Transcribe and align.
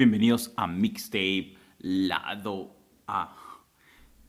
Bienvenidos 0.00 0.54
a 0.56 0.66
Mixtape 0.66 1.58
Lado 1.78 2.74
A. 3.06 3.36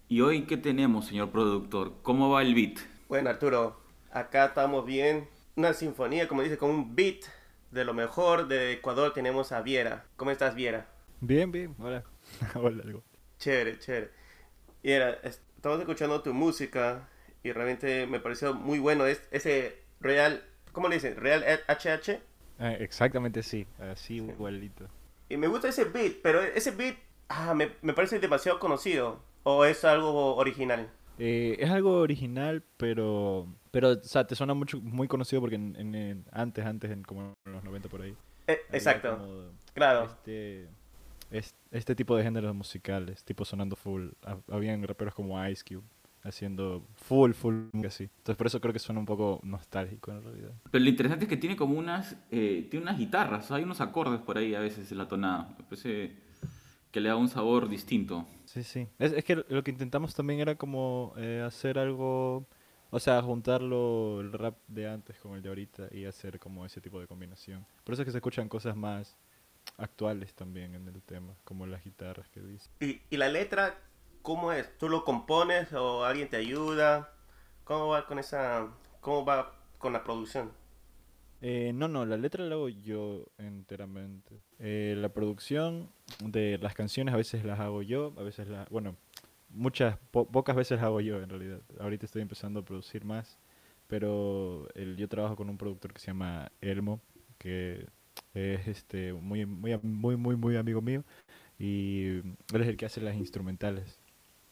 ¿Y 0.09 0.19
hoy 0.19 0.41
qué 0.41 0.57
tenemos, 0.57 1.05
señor 1.05 1.31
productor? 1.31 1.93
¿Cómo 2.01 2.29
va 2.29 2.41
el 2.41 2.53
beat? 2.53 2.79
Bueno, 3.07 3.29
Arturo, 3.29 3.79
acá 4.11 4.47
estamos 4.47 4.85
bien. 4.85 5.29
Una 5.55 5.71
sinfonía, 5.71 6.27
como 6.27 6.41
dice, 6.41 6.57
con 6.57 6.71
un 6.71 6.93
beat 6.93 7.21
de 7.71 7.85
lo 7.85 7.93
mejor. 7.93 8.49
De 8.49 8.73
Ecuador 8.73 9.13
tenemos 9.13 9.53
a 9.53 9.61
Viera. 9.61 10.03
¿Cómo 10.17 10.31
estás, 10.31 10.55
Viera? 10.55 10.89
Bien, 11.21 11.49
bien. 11.53 11.73
Hola. 11.79 12.03
Hola, 12.55 12.83
algo. 12.83 13.01
Chévere, 13.39 13.79
chévere. 13.79 14.11
Viera, 14.83 15.19
estamos 15.23 15.79
escuchando 15.79 16.21
tu 16.21 16.33
música 16.33 17.07
y 17.43 17.53
realmente 17.53 18.07
me 18.07 18.19
pareció 18.19 18.53
muy 18.53 18.79
bueno 18.79 19.05
es, 19.05 19.25
ese 19.31 19.79
Real, 20.01 20.43
¿cómo 20.73 20.89
le 20.89 20.95
dicen? 20.95 21.15
¿Real 21.15 21.45
HH? 21.69 22.19
Ah, 22.59 22.73
exactamente 22.73 23.41
sí, 23.41 23.65
así 23.79 24.15
igualito. 24.15 24.89
Y 25.31 25.37
me 25.37 25.47
gusta 25.47 25.69
ese 25.69 25.85
beat, 25.85 26.15
pero 26.21 26.41
ese 26.41 26.71
beat 26.71 26.97
ah, 27.29 27.53
me, 27.53 27.71
me, 27.81 27.93
parece 27.93 28.19
demasiado 28.19 28.59
conocido. 28.59 29.23
¿O 29.43 29.65
es 29.65 29.85
algo 29.85 30.35
original? 30.35 30.91
Eh, 31.17 31.55
es 31.59 31.69
algo 31.69 31.99
original, 31.99 32.63
pero, 32.77 33.47
pero 33.71 33.91
o 33.91 34.03
sea, 34.03 34.27
te 34.27 34.35
suena 34.35 34.53
mucho, 34.53 34.79
muy 34.81 35.07
conocido 35.07 35.41
porque 35.41 35.55
en, 35.55 36.25
antes, 36.31 36.65
antes, 36.65 36.91
en 36.91 37.03
como 37.03 37.33
en 37.45 37.53
los 37.53 37.63
90 37.63 37.89
por 37.89 38.01
ahí. 38.01 38.15
Eh, 38.47 38.59
exacto. 38.71 39.51
claro. 39.73 40.05
Este, 40.05 40.67
este, 41.71 41.95
tipo 41.95 42.15
de 42.15 42.23
géneros 42.23 42.53
musicales, 42.53 43.23
tipo 43.23 43.45
sonando 43.45 43.75
full. 43.75 44.09
Habían 44.49 44.83
raperos 44.83 45.15
como 45.15 45.43
Ice 45.47 45.63
Cube 45.67 45.83
haciendo 46.23 46.85
full, 46.93 47.31
full, 47.33 47.69
así. 47.85 48.03
Entonces 48.03 48.35
por 48.35 48.47
eso 48.47 48.61
creo 48.61 48.73
que 48.73 48.79
suena 48.79 48.99
un 48.99 49.05
poco 49.05 49.39
nostálgico 49.43 50.11
en 50.11 50.23
realidad. 50.23 50.51
Pero 50.69 50.83
lo 50.83 50.89
interesante 50.89 51.25
es 51.25 51.29
que 51.29 51.37
tiene 51.37 51.55
como 51.55 51.77
unas, 51.77 52.15
eh, 52.29 52.67
tiene 52.69 52.83
unas 52.83 52.97
guitarras, 52.97 53.51
hay 53.51 53.63
unos 53.63 53.81
acordes 53.81 54.21
por 54.21 54.37
ahí 54.37 54.55
a 54.55 54.59
veces 54.59 54.91
en 54.91 54.97
la 54.97 55.07
tonada. 55.07 55.55
Me 55.57 55.63
parece 55.63 56.15
que 56.91 56.99
le 56.99 57.09
da 57.09 57.15
un 57.15 57.29
sabor 57.29 57.69
distinto. 57.69 58.27
Sí, 58.45 58.63
sí. 58.63 58.87
Es, 58.99 59.13
es 59.13 59.23
que 59.23 59.43
lo 59.47 59.63
que 59.63 59.71
intentamos 59.71 60.13
también 60.13 60.39
era 60.39 60.55
como 60.55 61.13
eh, 61.17 61.41
hacer 61.45 61.79
algo, 61.79 62.45
o 62.89 62.99
sea, 62.99 63.21
juntarlo 63.21 64.19
el 64.21 64.33
rap 64.33 64.57
de 64.67 64.89
antes 64.89 65.17
con 65.19 65.35
el 65.35 65.41
de 65.41 65.49
ahorita 65.49 65.87
y 65.91 66.05
hacer 66.05 66.39
como 66.39 66.65
ese 66.65 66.81
tipo 66.81 66.99
de 66.99 67.07
combinación. 67.07 67.65
Por 67.83 67.93
eso 67.93 68.01
es 68.01 68.07
que 68.07 68.11
se 68.11 68.17
escuchan 68.17 68.49
cosas 68.49 68.75
más 68.75 69.17
actuales 69.77 70.33
también 70.33 70.75
en 70.75 70.87
el 70.87 71.01
tema, 71.01 71.33
como 71.43 71.65
las 71.65 71.83
guitarras 71.83 72.27
que 72.29 72.41
dice. 72.41 72.69
¿Y, 72.79 73.01
y 73.09 73.17
la 73.17 73.29
letra 73.29 73.77
cómo 74.21 74.51
es? 74.51 74.77
¿Tú 74.77 74.89
lo 74.89 75.03
compones 75.03 75.73
o 75.73 76.05
alguien 76.05 76.29
te 76.29 76.37
ayuda? 76.37 77.13
¿Cómo 77.63 77.87
va 77.87 78.05
con 78.05 78.19
esa, 78.19 78.67
cómo 78.99 79.25
va 79.25 79.53
con 79.77 79.93
la 79.93 80.03
producción? 80.03 80.51
Eh, 81.41 81.71
no, 81.73 81.87
no, 81.87 82.05
la 82.05 82.17
letra 82.17 82.43
la 82.43 82.55
hago 82.55 82.69
yo 82.69 83.25
enteramente. 83.37 84.41
Eh, 84.59 84.95
la 84.97 85.09
producción 85.09 85.89
de 86.19 86.59
las 86.59 86.75
canciones 86.75 87.13
a 87.13 87.17
veces 87.17 87.43
las 87.43 87.59
hago 87.59 87.81
yo, 87.81 88.13
a 88.17 88.23
veces 88.23 88.47
las, 88.47 88.69
bueno, 88.69 88.95
muchas, 89.49 89.97
pocas 90.11 90.55
veces 90.55 90.77
las 90.77 90.85
hago 90.85 91.01
yo 91.01 91.21
en 91.21 91.29
realidad. 91.29 91.61
Ahorita 91.79 92.05
estoy 92.05 92.21
empezando 92.21 92.59
a 92.59 92.65
producir 92.65 93.05
más, 93.05 93.39
pero 93.87 94.67
el, 94.75 94.97
yo 94.97 95.07
trabajo 95.09 95.35
con 95.35 95.49
un 95.49 95.57
productor 95.57 95.93
que 95.93 95.99
se 95.99 96.07
llama 96.07 96.51
Elmo, 96.61 97.01
que 97.39 97.87
es 98.33 98.67
este 98.67 99.13
muy, 99.13 99.45
muy, 99.45 99.77
muy, 99.81 100.15
muy, 100.15 100.35
muy 100.35 100.57
amigo 100.57 100.81
mío 100.81 101.03
y 101.57 102.21
él 102.53 102.61
es 102.61 102.67
el 102.67 102.77
que 102.77 102.85
hace 102.85 103.01
las 103.01 103.15
instrumentales 103.15 104.00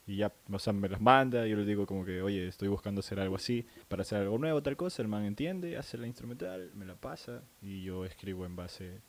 y 0.09 0.15
ya, 0.15 0.33
o 0.51 0.57
sea, 0.57 0.73
me 0.73 0.89
las 0.89 0.99
manda, 0.99 1.45
yo 1.45 1.55
le 1.55 1.65
digo 1.65 1.85
como 1.85 2.03
que, 2.03 2.23
oye, 2.23 2.47
estoy 2.47 2.67
buscando 2.67 3.01
hacer 3.01 3.19
algo 3.19 3.35
así, 3.35 3.67
para 3.87 4.01
hacer 4.01 4.17
algo 4.17 4.39
nuevo, 4.39 4.63
tal 4.63 4.75
cosa, 4.75 5.03
el 5.03 5.07
man 5.07 5.23
entiende, 5.23 5.77
hace 5.77 5.99
la 5.99 6.07
instrumental, 6.07 6.71
me 6.73 6.87
la 6.87 6.95
pasa, 6.95 7.43
y 7.61 7.83
yo 7.83 8.05
escribo 8.05 8.43
en 8.43 8.55
base 8.55 9.01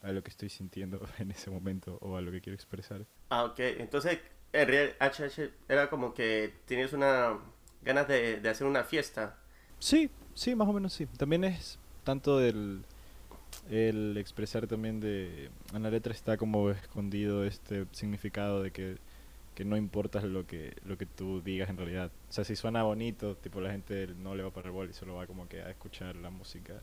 a 0.00 0.10
lo 0.10 0.22
que 0.22 0.30
estoy 0.30 0.48
sintiendo 0.48 1.06
en 1.18 1.32
ese 1.32 1.50
momento 1.50 1.98
o 2.00 2.16
a 2.16 2.22
lo 2.22 2.32
que 2.32 2.40
quiero 2.40 2.54
expresar. 2.54 3.04
Ah, 3.28 3.44
ok, 3.44 3.58
entonces 3.58 4.20
en 4.54 4.68
real 4.68 4.96
HH 4.98 5.50
era 5.68 5.90
como 5.90 6.14
que 6.14 6.54
tienes 6.64 6.94
una 6.94 7.38
ganas 7.82 8.08
de, 8.08 8.40
de 8.40 8.48
hacer 8.48 8.66
una 8.66 8.84
fiesta. 8.84 9.38
Sí, 9.78 10.10
sí, 10.32 10.54
más 10.54 10.66
o 10.66 10.72
menos 10.72 10.94
sí. 10.94 11.04
También 11.18 11.44
es 11.44 11.78
tanto 12.04 12.38
del 12.38 12.86
el 13.70 14.16
expresar 14.16 14.66
también 14.66 15.00
de 15.00 15.50
en 15.74 15.82
la 15.82 15.90
letra 15.90 16.12
está 16.12 16.36
como 16.36 16.70
escondido 16.70 17.44
este 17.44 17.86
significado 17.92 18.62
de 18.62 18.70
que 18.70 18.96
que 19.58 19.64
no 19.64 19.76
importa 19.76 20.20
lo 20.20 20.46
que, 20.46 20.76
lo 20.84 20.96
que 20.96 21.04
tú 21.04 21.42
digas 21.42 21.68
en 21.68 21.76
realidad. 21.76 22.12
O 22.28 22.32
sea, 22.32 22.44
si 22.44 22.54
suena 22.54 22.84
bonito, 22.84 23.34
tipo 23.38 23.60
la 23.60 23.72
gente 23.72 24.06
no 24.06 24.36
le 24.36 24.44
va 24.44 24.52
para 24.52 24.68
el 24.68 24.72
bol 24.72 24.88
y 24.88 24.92
solo 24.92 25.16
va 25.16 25.26
como 25.26 25.48
que 25.48 25.60
a 25.60 25.68
escuchar 25.68 26.14
la 26.14 26.30
música 26.30 26.80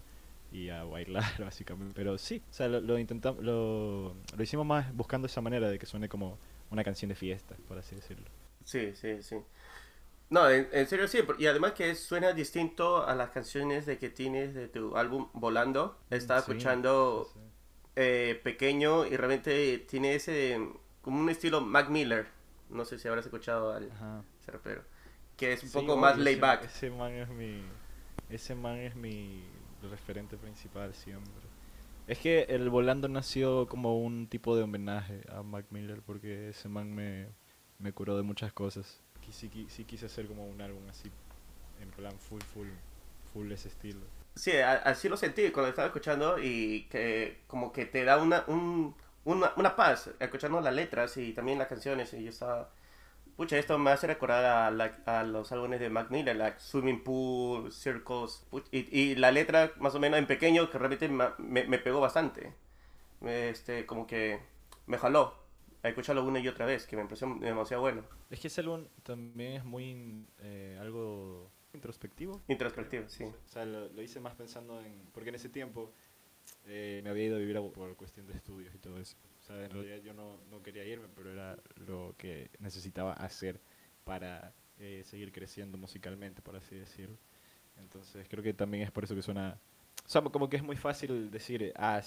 y 0.52 0.68
a 0.68 0.84
bailar, 0.84 1.24
básicamente. 1.40 1.94
Pero 1.96 2.18
sí, 2.18 2.42
o 2.50 2.54
sea, 2.54 2.68
lo, 2.68 3.00
intentamos, 3.00 3.42
lo, 3.42 4.14
lo 4.36 4.44
hicimos 4.44 4.66
más 4.66 4.94
buscando 4.94 5.26
esa 5.28 5.40
manera 5.40 5.70
de 5.70 5.80
que 5.80 5.86
suene 5.86 6.10
como 6.10 6.38
una 6.70 6.84
canción 6.84 7.08
de 7.08 7.16
fiesta, 7.16 7.56
por 7.66 7.78
así 7.78 7.96
decirlo. 7.96 8.26
Sí, 8.66 8.92
sí, 8.94 9.24
sí. 9.24 9.38
No, 10.30 10.50
en, 10.50 10.88
serio 10.88 11.08
sí, 11.08 11.20
y 11.40 11.46
además 11.46 11.72
que 11.72 11.96
suena 11.96 12.34
distinto 12.34 13.08
a 13.08 13.16
las 13.16 13.30
canciones 13.30 13.86
de 13.86 13.98
que 13.98 14.10
tienes 14.10 14.54
de 14.54 14.68
tu 14.68 14.98
álbum 14.98 15.30
Volando. 15.32 15.98
Estaba 16.10 16.42
escuchando 16.42 17.32
Eh, 17.96 18.38
pequeño 18.44 19.06
y 19.06 19.16
realmente 19.16 19.78
tiene 19.88 20.16
ese 20.16 20.60
como 21.02 21.22
un 21.22 21.30
estilo 21.30 21.62
Mac 21.62 21.88
Miller. 21.90 22.35
No 22.70 22.86
sé 22.86 23.00
si 23.00 23.08
habrás 23.08 23.26
escuchado 23.26 23.74
al 23.74 23.92
rapero. 24.48 24.84
Que 25.38 25.54
es 25.54 25.64
un 25.64 25.72
poco 25.72 25.98
más 25.98 26.18
laid 26.18 26.40
back. 26.40 26.66
Ese 26.66 26.90
man 26.90 27.12
es 27.14 27.30
mi. 27.30 27.62
Ese 28.30 28.56
man 28.56 28.78
es 28.78 28.96
mi 28.96 29.44
referente 29.90 30.38
principal 30.38 30.94
siempre. 30.94 31.46
Es 32.08 32.20
que 32.20 32.44
el 32.50 32.70
Volando 32.70 33.08
nació 33.08 33.68
como 33.68 34.00
un 34.00 34.28
tipo 34.28 34.56
de 34.56 34.64
homenaje 34.64 35.22
a 35.30 35.42
Mac 35.42 35.66
Miller 35.72 36.02
porque 36.06 36.50
ese 36.50 36.70
man 36.70 36.94
me, 36.94 37.30
me 37.80 37.94
curó 37.94 38.16
de 38.16 38.24
muchas 38.24 38.54
cosas. 38.54 39.02
Sí, 39.32 39.50
sí, 39.70 39.86
quise 39.86 40.06
hacer 40.06 40.28
como 40.28 40.46
un 40.46 40.62
álbum 40.62 40.88
así, 40.88 41.10
en 41.82 41.90
plan 41.90 42.18
full, 42.20 42.42
full, 42.42 42.68
full 43.34 43.52
ese 43.52 43.70
estilo. 43.70 44.02
Sí, 44.36 44.52
así 44.52 45.10
lo 45.10 45.18
sentí 45.18 45.50
cuando 45.50 45.70
estaba 45.70 45.88
escuchando 45.88 46.38
y 46.38 46.84
que 46.92 47.42
como 47.48 47.72
que 47.72 47.86
te 47.86 48.04
da 48.04 48.22
una, 48.22 48.44
un, 48.48 48.94
una, 49.26 49.52
una 49.58 49.76
paz 49.76 50.10
escuchando 50.20 50.62
las 50.62 50.74
letras 50.74 51.18
y 51.18 51.34
también 51.34 51.60
las 51.60 51.68
canciones. 51.68 52.14
Y 52.14 52.24
yo 52.24 52.30
estaba, 52.30 52.70
pucha, 53.36 53.58
esto 53.58 53.78
me 53.78 53.92
hace 53.92 54.08
recordar 54.08 54.46
a, 54.46 55.20
a 55.20 55.24
los 55.24 55.52
álbumes 55.52 55.80
de 55.80 55.90
Mac 55.90 56.10
Miller, 56.10 56.36
like 56.36 56.60
Swimming 56.60 57.04
Pool, 57.04 57.72
Circles, 57.72 58.46
y, 58.72 59.00
y, 59.00 59.16
la 59.16 59.32
letra 59.32 59.74
más 59.78 59.94
o 59.96 60.00
menos 60.00 60.20
en 60.20 60.28
pequeño 60.28 60.70
que 60.70 60.78
realmente 60.78 61.10
me, 61.10 61.66
me, 61.66 61.80
pegó 61.80 62.00
bastante. 62.00 62.54
Este, 63.22 63.86
como 63.86 64.06
que 64.06 64.40
me 64.86 64.98
jaló 64.98 65.34
a 65.84 65.90
escucharlo 65.90 66.24
una 66.24 66.40
y 66.40 66.48
otra 66.48 66.66
vez, 66.66 66.86
que 66.86 66.96
me 66.96 67.04
pareció 67.04 67.36
demasiado 67.42 67.82
bueno. 67.82 68.04
Es 68.30 68.40
que 68.40 68.48
ese 68.48 68.62
álbum 68.62 68.86
también 69.04 69.54
es 69.54 69.66
muy 69.66 70.26
eh, 70.40 70.78
algo 70.80 71.52
introspectivo. 71.74 72.42
Introspectivo, 72.48 73.10
sí. 73.10 73.24
O 73.24 73.48
sea, 73.48 73.66
lo, 73.66 73.90
lo, 73.90 74.02
hice 74.02 74.20
más 74.20 74.36
pensando 74.36 74.80
en... 74.80 75.10
Porque 75.14 75.30
en 75.30 75.36
ese 75.36 75.50
tiempo 75.50 75.94
eh, 76.68 77.02
me 77.04 77.10
había 77.10 77.26
ido 77.26 77.36
a 77.36 77.40
vivir 77.40 77.58
por 77.74 77.96
cuestión 77.96 78.28
de 78.28 78.34
estudios 78.34 78.74
y 78.74 78.78
todo 78.80 79.00
eso. 79.00 79.16
O 79.42 79.44
sea, 79.46 79.64
en 79.64 79.72
realidad 79.72 79.98
yo 79.98 80.14
no, 80.14 80.40
no 80.50 80.64
quería 80.64 80.84
irme, 80.86 81.08
pero 81.16 81.32
era 81.32 81.58
lo 81.88 82.16
que 82.18 82.50
necesitaba 82.60 83.14
hacer 83.14 83.60
para 84.04 84.54
eh, 84.80 85.04
seguir 85.06 85.32
creciendo 85.32 85.78
musicalmente, 85.78 86.42
por 86.42 86.56
así 86.56 86.76
decirlo. 86.76 87.18
Entonces 87.78 88.28
creo 88.30 88.44
que 88.44 88.54
también 88.54 88.84
es 88.84 88.92
por 88.92 89.04
eso 89.04 89.16
que 89.16 89.22
suena... 89.22 89.60
O 90.06 90.10
sea, 90.10 90.22
como 90.22 90.50
que 90.50 90.58
es 90.58 90.64
muy 90.64 90.76
fácil 90.76 91.32
decir, 91.32 91.74
ah, 91.78 92.02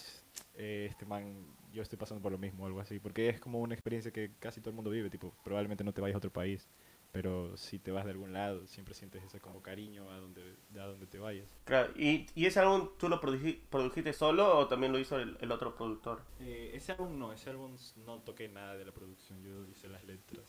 eh, 0.54 0.86
este 0.90 1.04
man, 1.04 1.46
yo 1.72 1.82
estoy 1.82 1.98
pasando 1.98 2.22
por 2.22 2.30
lo 2.30 2.38
mismo 2.38 2.64
o 2.64 2.66
algo 2.66 2.80
así, 2.80 2.98
porque 3.00 3.28
es 3.28 3.40
como 3.40 3.60
una 3.60 3.74
experiencia 3.74 4.12
que 4.12 4.32
casi 4.38 4.60
todo 4.60 4.70
el 4.70 4.76
mundo 4.76 4.90
vive, 4.90 5.10
tipo, 5.10 5.34
probablemente 5.42 5.82
no 5.82 5.92
te 5.92 6.00
vayas 6.00 6.14
a 6.14 6.18
otro 6.18 6.32
país 6.32 6.68
pero 7.12 7.56
si 7.56 7.78
te 7.78 7.90
vas 7.90 8.04
de 8.04 8.10
algún 8.10 8.32
lado, 8.32 8.66
siempre 8.66 8.94
sientes 8.94 9.22
ese 9.24 9.40
como 9.40 9.62
cariño 9.62 10.10
a 10.10 10.18
donde, 10.18 10.54
a 10.78 10.84
donde 10.84 11.06
te 11.06 11.18
vayas. 11.18 11.46
Claro, 11.64 11.92
¿y, 11.96 12.26
y 12.34 12.46
ese 12.46 12.60
álbum 12.60 12.90
tú 12.98 13.08
lo 13.08 13.20
produjiste 13.20 14.12
solo 14.12 14.58
o 14.58 14.68
también 14.68 14.92
lo 14.92 14.98
hizo 14.98 15.18
el, 15.18 15.50
otro 15.52 15.74
productor? 15.74 16.22
Eh, 16.40 16.72
ese 16.74 16.92
álbum 16.92 17.18
no, 17.18 17.32
ese 17.32 17.50
álbum 17.50 17.76
no 18.04 18.18
toqué 18.18 18.48
nada 18.48 18.76
de 18.76 18.84
la 18.84 18.92
producción, 18.92 19.42
yo 19.42 19.66
hice 19.68 19.88
las 19.88 20.04
letras 20.04 20.44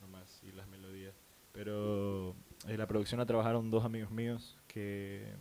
nomás 0.00 0.42
y 0.42 0.52
las 0.52 0.66
melodías. 0.68 1.14
Pero 1.52 2.34
en 2.66 2.78
la 2.78 2.86
producción 2.86 3.18
la 3.18 3.26
trabajaron 3.26 3.70
dos 3.70 3.84
amigos 3.84 4.10
míos 4.10 4.58
que 4.66 5.32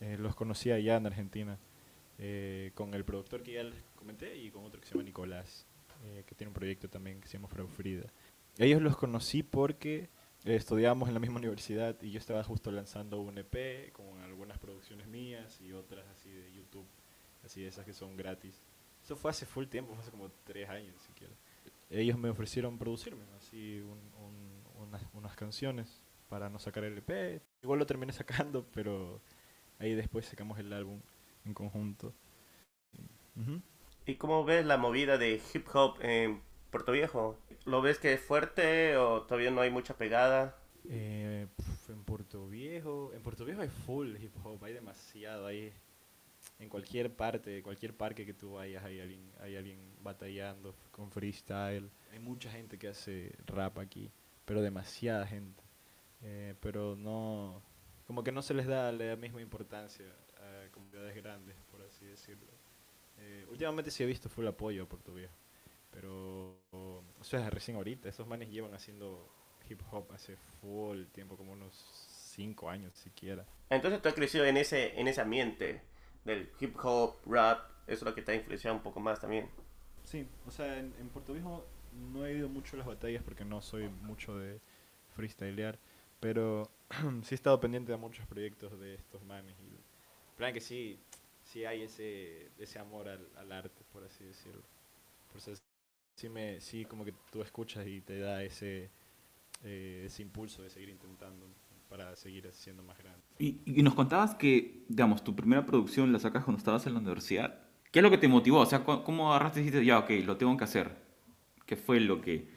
eh, 0.00 0.16
los 0.18 0.34
conocía 0.34 0.74
allá 0.74 0.96
en 0.96 1.06
Argentina, 1.06 1.58
eh, 2.18 2.72
con 2.74 2.92
el 2.92 3.04
productor 3.04 3.42
que 3.42 3.52
ya 3.52 3.62
les 3.62 3.82
comenté 3.96 4.36
y 4.36 4.50
con 4.50 4.64
otro 4.64 4.80
que 4.80 4.86
se 4.86 4.92
llama 4.92 5.04
Nicolás, 5.04 5.66
que 6.26 6.34
tiene 6.34 6.48
un 6.48 6.54
proyecto 6.54 6.88
también 6.88 7.20
que 7.20 7.28
se 7.28 7.36
llama 7.36 7.48
Frau 7.48 7.68
Frida. 7.68 8.10
Ellos 8.60 8.82
los 8.82 8.94
conocí 8.94 9.42
porque 9.42 10.10
estudiábamos 10.44 11.08
en 11.08 11.14
la 11.14 11.20
misma 11.20 11.38
universidad 11.38 11.96
y 12.02 12.10
yo 12.10 12.18
estaba 12.18 12.44
justo 12.44 12.70
lanzando 12.70 13.18
un 13.18 13.38
EP 13.38 13.90
con 13.90 14.20
algunas 14.20 14.58
producciones 14.58 15.06
mías 15.06 15.58
y 15.62 15.72
otras 15.72 16.06
así 16.14 16.30
de 16.30 16.52
YouTube, 16.52 16.84
así 17.42 17.62
de 17.62 17.68
esas 17.68 17.86
que 17.86 17.94
son 17.94 18.18
gratis. 18.18 18.60
Eso 19.02 19.16
fue 19.16 19.30
hace 19.30 19.46
full 19.46 19.64
tiempo, 19.64 19.94
fue 19.94 20.02
hace 20.02 20.10
como 20.10 20.30
tres 20.44 20.68
años 20.68 20.94
siquiera. 21.06 21.32
Ellos 21.88 22.18
me 22.18 22.28
ofrecieron 22.28 22.76
producirme 22.76 23.24
así 23.38 23.82
unas, 24.78 25.06
unas 25.14 25.34
canciones 25.36 26.02
para 26.28 26.50
no 26.50 26.58
sacar 26.58 26.84
el 26.84 26.98
EP. 26.98 27.40
Igual 27.62 27.78
lo 27.78 27.86
terminé 27.86 28.12
sacando, 28.12 28.66
pero 28.74 29.22
ahí 29.78 29.94
después 29.94 30.26
sacamos 30.26 30.58
el 30.58 30.70
álbum 30.74 31.00
en 31.46 31.54
conjunto. 31.54 32.12
¿Y 34.04 34.16
cómo 34.16 34.44
ves 34.44 34.66
la 34.66 34.76
movida 34.76 35.16
de 35.16 35.40
hip 35.54 35.66
hop 35.72 35.96
en 36.02 36.42
Puerto 36.70 36.92
Viejo? 36.92 37.38
¿Lo 37.64 37.82
ves 37.82 37.98
que 37.98 38.12
es 38.12 38.20
fuerte 38.20 38.96
o 38.96 39.22
todavía 39.22 39.50
no 39.50 39.60
hay 39.60 39.70
mucha 39.70 39.94
pegada? 39.94 40.56
Eh, 40.88 41.46
en 41.88 42.04
Puerto 42.04 42.48
Viejo, 42.48 43.12
en 43.14 43.22
Puerto 43.22 43.44
Viejo 43.44 43.60
hay 43.60 43.68
full 43.68 44.16
hip 44.16 44.34
hop, 44.44 44.64
hay 44.64 44.72
demasiado, 44.72 45.46
hay 45.46 45.72
en 46.58 46.68
cualquier 46.68 47.14
parte, 47.14 47.62
cualquier 47.62 47.94
parque 47.94 48.26
que 48.26 48.34
tú 48.34 48.52
vayas 48.52 48.84
hay 48.84 49.00
alguien, 49.00 49.32
hay 49.40 49.56
alguien 49.56 49.78
batallando 50.02 50.74
con 50.90 51.10
freestyle. 51.10 51.90
Hay 52.12 52.18
mucha 52.18 52.50
gente 52.50 52.78
que 52.78 52.88
hace 52.88 53.34
rap 53.46 53.78
aquí, 53.78 54.10
pero 54.44 54.62
demasiada 54.62 55.26
gente. 55.26 55.62
Eh, 56.22 56.54
pero 56.60 56.96
no, 56.96 57.62
como 58.06 58.22
que 58.22 58.32
no 58.32 58.42
se 58.42 58.54
les 58.54 58.66
da 58.66 58.92
la 58.92 59.16
misma 59.16 59.40
importancia 59.40 60.04
a 60.36 60.70
comunidades 60.70 61.14
grandes, 61.16 61.56
por 61.70 61.80
así 61.82 62.04
decirlo. 62.04 62.52
Eh, 63.18 63.46
últimamente 63.50 63.90
sí 63.90 64.02
he 64.02 64.06
visto 64.06 64.28
full 64.28 64.46
apoyo 64.46 64.82
a 64.82 64.86
Puerto 64.86 65.14
Viejo, 65.14 65.32
pero 65.90 66.60
o 66.72 67.24
sea, 67.24 67.50
recién 67.50 67.76
ahorita, 67.76 68.08
esos 68.08 68.26
manes 68.26 68.50
llevan 68.50 68.74
haciendo 68.74 69.28
hip 69.68 69.80
hop 69.90 70.10
hace 70.12 70.36
full 70.60 71.04
tiempo, 71.06 71.36
como 71.36 71.52
unos 71.52 71.74
5 72.34 72.70
años 72.70 72.94
siquiera. 72.94 73.46
Entonces 73.68 74.00
tú 74.00 74.08
has 74.08 74.14
crecido 74.14 74.44
en 74.44 74.56
ese, 74.56 74.98
en 74.98 75.06
ese 75.08 75.20
ambiente 75.20 75.82
del 76.24 76.50
hip 76.58 76.76
hop, 76.82 77.16
rap, 77.26 77.70
eso 77.86 77.98
es 77.98 78.02
lo 78.02 78.14
que 78.14 78.22
te 78.22 78.32
ha 78.32 78.34
influenciado 78.34 78.76
un 78.76 78.82
poco 78.82 79.00
más 79.00 79.20
también. 79.20 79.48
Sí, 80.04 80.26
o 80.46 80.50
sea, 80.50 80.78
en, 80.78 80.94
en 80.98 81.08
Puerto 81.10 81.32
Viejo 81.32 81.66
no 81.92 82.26
he 82.26 82.34
ido 82.34 82.48
mucho 82.48 82.76
a 82.76 82.78
las 82.78 82.86
batallas 82.86 83.22
porque 83.22 83.44
no 83.44 83.60
soy 83.60 83.88
mucho 83.88 84.38
de 84.38 84.60
freestylear, 85.14 85.78
pero 86.20 86.70
sí 87.22 87.34
he 87.34 87.36
estado 87.36 87.60
pendiente 87.60 87.92
de 87.92 87.98
muchos 87.98 88.26
proyectos 88.26 88.78
de 88.78 88.94
estos 88.94 89.22
manes 89.24 89.56
y 89.60 89.78
plan 90.36 90.54
que 90.54 90.60
sí, 90.60 90.98
sí 91.44 91.64
hay 91.64 91.82
ese, 91.82 92.50
ese 92.58 92.78
amor 92.78 93.08
al, 93.08 93.28
al 93.36 93.52
arte, 93.52 93.84
por 93.92 94.04
así 94.04 94.24
decirlo. 94.24 94.62
Por 95.28 95.36
eso 95.36 95.52
sí, 96.20 96.28
me, 96.28 96.60
sí 96.60 96.84
como 96.84 97.04
que 97.04 97.14
tú 97.32 97.40
escuchas 97.42 97.86
y 97.86 98.00
te 98.02 98.18
da 98.18 98.42
ese, 98.42 98.90
eh, 99.64 100.02
ese 100.04 100.22
impulso 100.22 100.62
de 100.62 100.70
seguir 100.70 100.90
intentando 100.90 101.46
para 101.88 102.14
seguir 102.14 102.48
siendo 102.52 102.82
más 102.82 102.98
grande. 102.98 103.20
Y, 103.38 103.62
y 103.64 103.82
nos 103.82 103.94
contabas 103.94 104.34
que, 104.34 104.84
digamos, 104.88 105.24
tu 105.24 105.34
primera 105.34 105.64
producción 105.64 106.12
la 106.12 106.18
sacas 106.18 106.44
cuando 106.44 106.58
estabas 106.58 106.86
en 106.86 106.92
la 106.92 107.00
universidad. 107.00 107.58
¿Qué 107.90 107.98
es 107.98 108.02
lo 108.02 108.10
que 108.10 108.18
te 108.18 108.28
motivó? 108.28 108.60
O 108.60 108.66
sea, 108.66 108.84
¿cómo 108.84 109.30
agarraste 109.30 109.60
y 109.60 109.64
dijiste, 109.64 109.84
ya, 109.84 109.98
ok, 109.98 110.10
lo 110.24 110.36
tengo 110.36 110.56
que 110.56 110.64
hacer? 110.64 110.94
¿Qué 111.66 111.74
fue 111.76 111.98
lo 111.98 112.20
que 112.20 112.48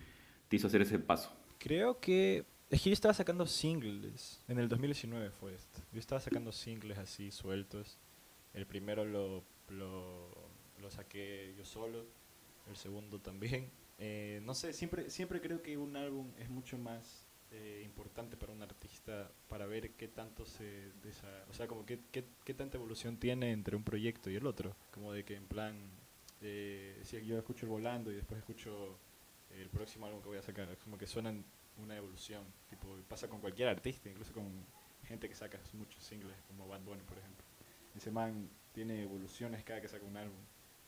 te 0.47 0.57
hizo 0.57 0.67
hacer 0.67 0.81
ese 0.81 0.99
paso? 0.99 1.31
Creo 1.57 1.99
que... 1.99 2.45
Es 2.69 2.81
que 2.81 2.89
yo 2.89 2.93
estaba 2.93 3.13
sacando 3.13 3.47
singles. 3.47 4.43
En 4.47 4.59
el 4.59 4.67
2019 4.67 5.31
fue 5.31 5.55
esto. 5.55 5.79
Yo 5.91 5.99
estaba 5.99 6.19
sacando 6.19 6.51
singles 6.51 6.97
así 6.97 7.31
sueltos. 7.31 7.97
El 8.53 8.67
primero 8.67 9.05
lo, 9.05 9.43
lo, 9.69 10.29
lo 10.79 10.91
saqué 10.91 11.55
yo 11.57 11.65
solo. 11.65 12.05
El 12.69 12.75
segundo 12.77 13.19
también. 13.19 13.69
Eh, 13.99 14.41
no 14.43 14.53
sé, 14.55 14.73
siempre, 14.73 15.09
siempre 15.09 15.39
creo 15.41 15.61
que 15.61 15.77
un 15.77 15.95
álbum 15.95 16.31
es 16.39 16.49
mucho 16.49 16.77
más 16.77 17.27
eh, 17.51 17.81
importante 17.85 18.35
para 18.37 18.51
un 18.51 18.61
artista 18.61 19.31
para 19.47 19.65
ver 19.65 19.91
qué 19.91 20.07
tanto 20.07 20.45
se... 20.45 20.91
desa- 21.03 21.45
o 21.49 21.53
sea, 21.53 21.67
como 21.67 21.85
qué, 21.85 21.99
qué, 22.11 22.25
qué 22.43 22.53
tanta 22.53 22.77
evolución 22.77 23.17
tiene 23.17 23.51
entre 23.51 23.75
un 23.75 23.83
proyecto 23.83 24.29
y 24.29 24.35
el 24.35 24.47
otro. 24.47 24.75
Como 24.91 25.13
de 25.13 25.23
que 25.23 25.35
en 25.35 25.45
plan... 25.45 25.75
Eh, 26.41 26.99
si 27.03 27.23
yo 27.25 27.37
escucho 27.37 27.65
el 27.65 27.69
volando 27.69 28.11
y 28.11 28.15
después 28.15 28.39
escucho 28.39 28.97
el 29.51 29.69
próximo 29.69 30.07
álbum 30.07 30.21
que 30.21 30.27
voy 30.29 30.37
a 30.37 30.41
sacar. 30.41 30.75
Como 30.83 30.97
que 30.97 31.05
suenan 31.07 31.45
una 31.77 31.95
evolución. 31.95 32.43
Tipo, 32.69 32.97
pasa 33.07 33.27
con 33.29 33.39
cualquier 33.39 33.69
artista, 33.69 34.09
incluso 34.09 34.33
con 34.33 34.65
gente 35.05 35.29
que 35.29 35.35
saca 35.35 35.59
muchos 35.73 36.01
singles, 36.03 36.35
como 36.47 36.67
Bad 36.67 36.81
Bunny, 36.81 37.03
por 37.03 37.17
ejemplo. 37.17 37.45
Ese 37.95 38.09
man 38.09 38.49
tiene 38.73 39.03
evoluciones 39.03 39.63
cada 39.63 39.79
que 39.79 39.87
saca 39.87 40.03
un 40.05 40.17
álbum. 40.17 40.39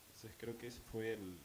Entonces 0.08 0.34
creo 0.36 0.58
que 0.58 0.66
ese 0.66 0.80
fue 0.80 1.12
el... 1.14 1.38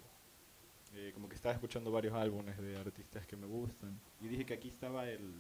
eh, 0.93 1.11
como 1.13 1.27
que 1.29 1.35
estaba 1.35 1.53
escuchando 1.53 1.91
varios 1.91 2.13
álbumes 2.13 2.57
de 2.57 2.77
artistas 2.77 3.25
que 3.25 3.35
me 3.35 3.47
gustan. 3.47 3.99
Y 4.21 4.27
dije 4.27 4.45
que 4.45 4.53
aquí 4.53 4.67
estaba 4.69 5.07
el... 5.09 5.33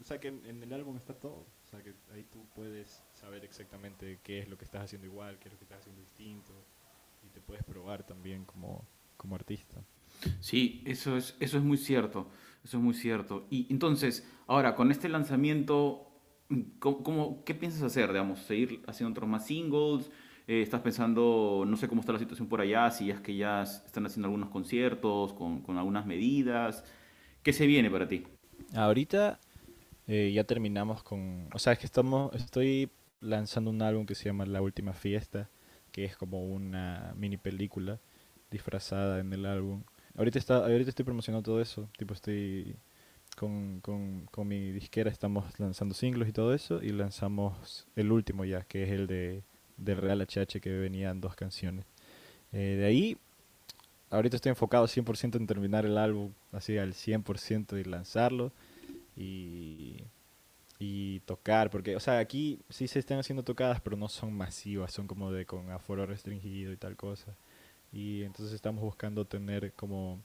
O 0.00 0.04
sea, 0.04 0.18
que 0.18 0.28
en, 0.28 0.44
en 0.46 0.62
el 0.62 0.72
álbum 0.72 0.96
está 0.96 1.14
todo. 1.14 1.46
O 1.64 1.68
sea, 1.70 1.82
que 1.82 1.94
ahí 2.12 2.24
tú 2.24 2.44
puedes 2.54 3.02
saber 3.14 3.44
exactamente 3.44 4.18
qué 4.22 4.40
es 4.40 4.48
lo 4.48 4.58
que 4.58 4.64
estás 4.64 4.82
haciendo 4.84 5.06
igual, 5.06 5.38
qué 5.38 5.48
es 5.48 5.52
lo 5.52 5.58
que 5.58 5.64
estás 5.64 5.78
haciendo 5.80 6.00
distinto. 6.00 6.52
Y 7.24 7.28
te 7.30 7.40
puedes 7.40 7.62
probar 7.64 8.04
también 8.04 8.44
como, 8.44 8.84
como 9.16 9.36
artista. 9.36 9.80
Sí, 10.40 10.82
eso 10.84 11.16
es, 11.16 11.36
eso 11.40 11.56
es 11.56 11.62
muy 11.64 11.78
cierto, 11.78 12.28
eso 12.64 12.76
es 12.78 12.82
muy 12.82 12.94
cierto. 12.94 13.46
Y 13.48 13.66
entonces, 13.70 14.26
ahora, 14.46 14.74
con 14.74 14.90
este 14.90 15.08
lanzamiento, 15.08 16.10
¿cómo, 16.80 17.02
cómo- 17.02 17.44
qué 17.44 17.54
piensas 17.54 17.82
hacer? 17.82 18.08
Digamos, 18.08 18.40
¿seguir 18.40 18.82
haciendo 18.86 19.12
otros 19.12 19.28
más 19.28 19.46
singles? 19.46 20.10
Eh, 20.46 20.62
¿Estás 20.62 20.80
pensando, 20.80 21.64
no 21.66 21.76
sé 21.76 21.88
cómo 21.88 22.00
está 22.00 22.12
la 22.12 22.18
situación 22.18 22.48
por 22.48 22.60
allá, 22.60 22.90
si 22.90 23.10
es 23.10 23.20
que 23.20 23.36
ya 23.36 23.62
están 23.62 24.06
haciendo 24.06 24.26
algunos 24.26 24.48
conciertos 24.50 25.32
con, 25.34 25.62
con 25.62 25.78
algunas 25.78 26.04
medidas? 26.04 26.84
¿Qué 27.42 27.52
se 27.52 27.66
viene 27.66 27.90
para 27.90 28.08
ti? 28.08 28.24
Ahorita 28.74 29.38
eh, 30.06 30.32
ya 30.34 30.44
terminamos 30.44 31.02
con... 31.02 31.48
O 31.52 31.58
sea, 31.58 31.74
es 31.74 31.78
que 31.78 31.86
estamos, 31.86 32.34
estoy 32.34 32.90
lanzando 33.20 33.70
un 33.70 33.82
álbum 33.82 34.04
que 34.04 34.14
se 34.14 34.24
llama 34.24 34.44
La 34.46 34.60
Última 34.60 34.92
Fiesta, 34.92 35.48
que 35.92 36.04
es 36.04 36.16
como 36.16 36.44
una 36.44 37.14
mini 37.16 37.36
película 37.36 38.00
disfrazada 38.50 39.20
en 39.20 39.32
el 39.32 39.46
álbum. 39.46 39.84
Ahorita, 40.16 40.38
está, 40.38 40.56
ahorita 40.56 40.90
estoy 40.90 41.04
promocionando 41.04 41.44
todo 41.44 41.60
eso, 41.60 41.88
tipo 41.96 42.14
estoy 42.14 42.76
con, 43.36 43.80
con, 43.80 44.26
con 44.26 44.48
mi 44.48 44.72
disquera, 44.72 45.10
estamos 45.10 45.58
lanzando 45.58 45.94
singles 45.94 46.28
y 46.28 46.32
todo 46.32 46.52
eso, 46.52 46.82
y 46.82 46.90
lanzamos 46.90 47.86
el 47.96 48.12
último 48.12 48.44
ya, 48.44 48.62
que 48.62 48.82
es 48.82 48.90
el 48.90 49.06
de 49.06 49.42
del 49.76 49.98
Real 49.98 50.20
HH, 50.20 50.60
que 50.60 50.70
venían 50.70 51.20
dos 51.20 51.34
canciones. 51.34 51.84
Eh, 52.52 52.76
de 52.78 52.84
ahí, 52.84 53.16
ahorita 54.10 54.36
estoy 54.36 54.50
enfocado 54.50 54.86
100% 54.86 55.36
en 55.36 55.46
terminar 55.46 55.86
el 55.86 55.98
álbum, 55.98 56.32
así 56.52 56.78
al 56.78 56.94
100% 56.94 57.80
y 57.80 57.84
lanzarlo 57.84 58.52
y, 59.16 60.04
y 60.78 61.20
tocar, 61.20 61.70
porque, 61.70 61.96
o 61.96 62.00
sea, 62.00 62.18
aquí 62.18 62.60
sí 62.68 62.88
se 62.88 62.98
están 62.98 63.18
haciendo 63.18 63.42
tocadas, 63.42 63.80
pero 63.80 63.96
no 63.96 64.08
son 64.08 64.32
masivas, 64.34 64.92
son 64.92 65.06
como 65.06 65.32
de 65.32 65.46
con 65.46 65.70
aforo 65.70 66.06
restringido 66.06 66.72
y 66.72 66.76
tal 66.76 66.96
cosa. 66.96 67.36
Y 67.92 68.22
entonces 68.22 68.54
estamos 68.54 68.82
buscando 68.82 69.26
tener 69.26 69.72
como 69.74 70.20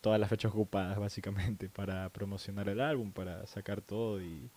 todas 0.00 0.20
las 0.20 0.30
fechas 0.30 0.52
ocupadas, 0.52 0.98
básicamente, 0.98 1.68
para 1.74 2.08
promocionar 2.10 2.68
el 2.68 2.80
álbum, 2.80 3.12
para 3.12 3.46
sacar 3.46 3.80
todo 3.80 4.20
y, 4.22 4.50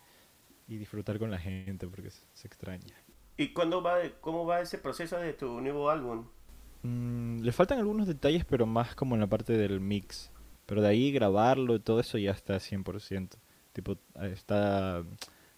y 0.68 0.76
disfrutar 0.76 1.18
con 1.18 1.30
la 1.30 1.38
gente, 1.38 1.86
porque 1.86 2.10
se 2.10 2.46
extraña. 2.46 2.94
¿Y 3.36 3.48
cuándo 3.48 3.82
va, 3.82 3.98
cómo 4.20 4.46
va 4.46 4.60
ese 4.60 4.78
proceso 4.78 5.18
de 5.18 5.32
tu 5.32 5.60
nuevo 5.60 5.90
álbum? 5.90 6.26
Mm, 6.82 7.40
le 7.40 7.52
faltan 7.52 7.78
algunos 7.78 8.06
detalles, 8.06 8.44
pero 8.44 8.66
más 8.66 8.94
como 8.94 9.14
en 9.14 9.20
la 9.20 9.26
parte 9.26 9.54
del 9.54 9.80
mix. 9.80 10.30
Pero 10.66 10.82
de 10.82 10.88
ahí 10.88 11.12
grabarlo 11.12 11.74
y 11.74 11.80
todo 11.80 12.00
eso 12.00 12.18
ya 12.18 12.30
está 12.30 12.56
100%. 12.60 13.36
Tipo, 13.72 13.98
está 14.20 15.02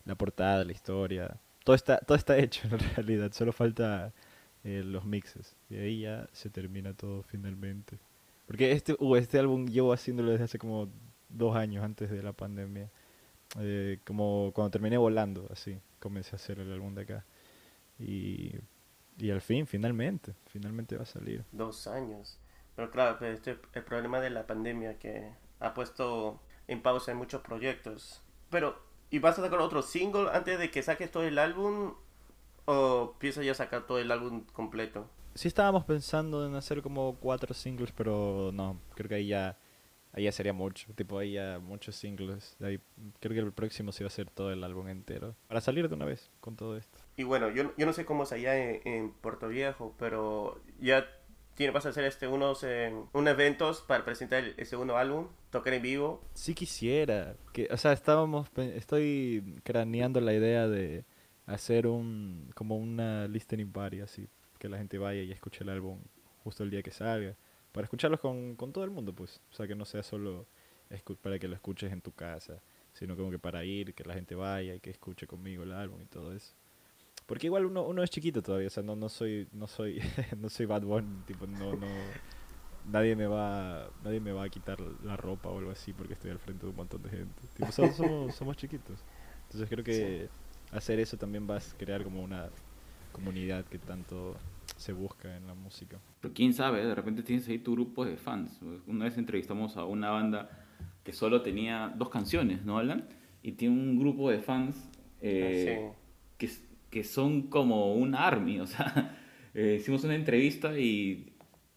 la 0.05 0.15
portada, 0.15 0.65
la 0.65 0.73
historia. 0.73 1.37
Todo 1.65 1.77
está, 1.77 1.99
todo 1.99 2.17
está 2.17 2.39
hecho 2.39 2.67
en 2.69 2.79
realidad. 2.79 3.33
Solo 3.33 3.53
falta 3.53 4.13
eh, 4.65 4.83
los 4.85 5.05
mixes. 5.05 5.55
Y 5.69 5.77
ahí 5.77 6.01
ya 6.03 6.29
se 6.33 6.49
termina 6.49 6.95
todo 6.95 7.23
finalmente. 7.25 7.99
Porque 8.47 8.73
este, 8.73 8.97
uh, 8.99 9.17
este 9.17 9.39
álbum 9.39 9.67
llevo 9.67 9.93
haciéndolo 9.93 10.31
desde 10.31 10.45
hace 10.45 10.59
como 10.59 10.89
dos 11.29 11.57
años 11.57 11.85
antes 11.85 12.11
de 12.11 12.23
la 12.23 12.33
pandemia. 12.33 12.91
Eh, 13.61 13.99
como 14.05 14.53
cuando 14.55 14.71
terminé 14.71 14.97
volando, 14.97 15.47
así. 15.51 15.79
Comencé 15.99 16.31
a 16.33 16.37
hacer 16.37 16.61
el 16.61 16.73
álbum 16.73 16.95
de 16.95 17.03
acá. 17.03 17.25
Y, 17.99 18.53
y 19.19 19.31
al 19.31 19.41
fin, 19.41 19.67
finalmente, 19.67 20.35
finalmente 20.47 20.97
va 20.97 21.03
a 21.03 21.07
salir. 21.07 21.45
Dos 21.53 21.87
años. 21.87 22.39
Pero 22.75 22.91
claro, 22.91 23.19
pues, 23.19 23.39
este, 23.39 23.59
el 23.73 23.85
problema 23.85 24.21
de 24.21 24.31
la 24.31 24.47
pandemia 24.47 24.99
que 24.99 25.33
ha 25.61 25.75
puesto 25.75 26.41
en 26.69 26.83
pausa 26.83 27.13
en 27.13 27.19
muchos 27.19 27.41
proyectos. 27.43 28.23
Pero, 28.51 28.79
¿y 29.11 29.19
vas 29.19 29.39
a 29.39 29.43
sacar 29.43 29.61
otro 29.61 29.83
single 29.83 30.29
antes 30.33 30.59
de 30.59 30.71
que 30.71 30.83
saques 30.83 31.11
todo 31.11 31.25
el 31.25 31.39
álbum? 31.39 31.95
¿O 32.67 33.15
piensas 33.19 33.45
ya 33.45 33.55
sacar 33.55 33.87
todo 33.87 33.99
el 33.99 34.11
álbum 34.11 34.45
completo? 34.53 35.09
Sí 35.35 35.49
estábamos 35.49 35.85
pensando 35.85 36.47
en 36.47 36.55
hacer 36.55 36.83
como 36.83 37.17
cuatro 37.21 37.55
singles, 37.55 37.93
pero 37.93 38.51
no, 38.53 38.81
creo 38.95 39.09
que 39.09 39.15
ahí 39.17 39.29
ya, 39.29 39.59
ahí 40.13 40.25
ya 40.25 40.33
sería 40.33 40.53
mucho, 40.53 40.93
tipo 40.95 41.19
ahí 41.19 41.35
ya 41.35 41.59
muchos 41.61 41.95
singles. 41.95 42.57
ahí, 42.61 42.81
creo 43.21 43.35
que 43.35 43.41
el 43.41 43.53
próximo 43.53 43.93
sí 43.93 44.03
va 44.03 44.09
a 44.09 44.11
ser 44.11 44.31
todo 44.31 44.51
el 44.51 44.65
álbum 44.65 44.89
entero, 44.89 45.37
para 45.47 45.61
salir 45.61 45.89
de 45.89 45.95
una 45.95 46.07
vez 46.07 46.31
con 46.41 46.57
todo 46.57 46.77
esto. 46.77 46.99
Y 47.17 47.25
bueno, 47.25 47.51
yo, 47.51 47.73
yo 47.77 47.87
no 47.87 47.93
sé 47.93 48.05
cómo 48.05 48.25
es 48.25 48.33
allá 48.33 48.57
en, 48.57 48.81
en 48.85 49.11
Puerto 49.13 49.49
Viejo, 49.49 49.95
pero 49.99 50.61
ya 50.81 51.07
tiene, 51.55 51.73
vas 51.73 51.87
a 51.87 51.89
hacer 51.89 52.05
este, 52.05 52.29
unos, 52.29 52.63
eh, 52.63 52.95
unos 53.15 53.33
eventos 53.33 53.81
para 53.81 54.05
presentar 54.05 54.45
el, 54.45 54.55
el 54.59 54.67
segundo 54.67 54.97
álbum, 54.99 55.29
tocar 55.51 55.73
en 55.73 55.83
vivo. 55.83 56.23
Sí 56.35 56.55
quisiera, 56.55 57.35
que, 57.53 57.69
o 57.71 57.77
sea, 57.79 57.93
estábamos, 57.93 58.49
estoy 58.57 59.61
craneando 59.65 60.21
la 60.21 60.35
idea 60.35 60.69
de 60.69 61.05
hacer 61.47 61.87
un, 61.87 62.51
como 62.55 62.77
una 62.77 63.27
listening 63.29 63.73
party 63.73 64.01
así, 64.01 64.29
que 64.59 64.69
la 64.69 64.77
gente 64.77 64.99
vaya 64.99 65.23
y 65.23 65.33
escuche 65.33 65.65
el 65.65 65.71
álbum 65.71 65.99
justo 66.45 66.63
el 66.63 66.71
día 66.71 66.83
que 66.83 66.91
salga, 66.91 67.35
para 67.73 67.87
escucharlos 67.87 68.21
con, 68.21 68.55
con 68.57 68.73
todo 68.73 68.85
el 68.85 68.91
mundo, 68.91 69.15
pues, 69.15 69.41
o 69.51 69.55
sea, 69.55 69.67
que 69.67 69.75
no 69.75 69.85
sea 69.85 70.03
solo 70.03 70.47
para 71.21 71.39
que 71.39 71.49
lo 71.49 71.55
escuches 71.55 71.93
en 71.93 72.01
tu 72.01 72.13
casa, 72.13 72.63
sino 72.93 73.17
como 73.17 73.31
que 73.31 73.39
para 73.39 73.65
ir, 73.65 73.95
que 73.95 74.05
la 74.05 74.15
gente 74.15 74.35
vaya 74.35 74.75
y 74.75 74.81
que 74.81 74.91
escuche 74.91 75.27
conmigo 75.27 75.65
el 75.65 75.73
álbum 75.73 76.01
y 76.03 76.07
todo 76.07 76.33
eso. 76.33 76.55
Porque 77.27 77.47
igual 77.49 77.67
uno, 77.67 77.83
uno 77.85 78.03
es 78.03 78.11
chiquito 78.11 78.41
todavía, 78.43 78.69
o 78.69 78.71
sea, 78.71 78.83
no, 78.83 78.95
no 78.97 79.09
soy, 79.09 79.49
no 79.53 79.67
soy, 79.67 80.01
no 80.41 80.49
soy 80.49 80.67
Bad 80.67 80.83
Bunny, 80.83 81.23
tipo, 81.27 81.47
no, 81.47 81.75
no, 81.75 81.87
nadie 82.91 83.17
me 83.17 83.27
va, 83.27 83.91
nadie 84.05 84.21
me 84.21 84.33
va 84.33 84.45
a 84.45 84.49
quitar 84.49 84.79
la 85.05 85.17
ropa 85.17 85.49
o 85.49 85.59
algo 85.59 85.71
así 85.71 85.93
porque 85.93 86.13
estoy 86.15 86.31
al 86.31 86.39
frente 86.39 86.65
de 86.65 86.71
un 86.71 86.77
montón 86.77 87.03
de 87.03 87.11
gente. 87.11 87.43
Tipo, 87.57 87.73
so- 87.73 87.91
somos, 87.93 88.35
somos 88.35 88.57
chiquitos. 88.57 88.99
Entonces 89.45 89.69
creo 89.69 89.85
que 89.85 90.29
hacer 90.73 91.01
eso 91.01 91.17
también 91.17 91.49
va 91.49 91.57
a 91.57 91.61
crear 91.79 92.03
como 92.05 92.23
una 92.23 92.49
comunidad 93.13 93.65
que 93.65 93.79
tanto 93.79 94.37
se 94.77 94.93
busca 94.93 95.37
en 95.37 95.47
la 95.47 95.55
música. 95.55 95.99
Pero 96.21 96.35
quién 96.35 96.53
sabe, 96.53 96.85
de 96.85 96.95
repente 96.95 97.23
tienes 97.23 97.49
ahí 97.49 97.59
tu 97.59 97.73
grupo 97.73 98.05
de 98.05 98.17
fans. 98.17 98.61
Una 98.87 99.05
vez 99.07 99.17
entrevistamos 99.19 99.77
a 99.77 99.85
una 99.85 100.11
banda 100.11 100.51
que 101.03 101.13
solo 101.13 101.43
tenía 101.43 101.93
dos 101.97 102.09
canciones, 102.11 102.65
¿no, 102.65 102.79
Alan? 102.79 103.09
Y 103.43 103.53
tiene 103.53 103.75
un 103.75 103.99
grupo 103.99 104.31
de 104.31 104.41
fans 104.41 104.77
eh, 105.21 105.91
que, 106.37 106.51
que 106.97 107.05
son 107.05 107.43
como 107.43 107.93
un 107.95 108.15
army, 108.15 108.59
o 108.61 108.67
sea, 108.67 109.19
eh, 109.55 109.77
hicimos 109.79 110.03
una 110.05 110.15
entrevista 110.15 110.79
y, 110.79 111.31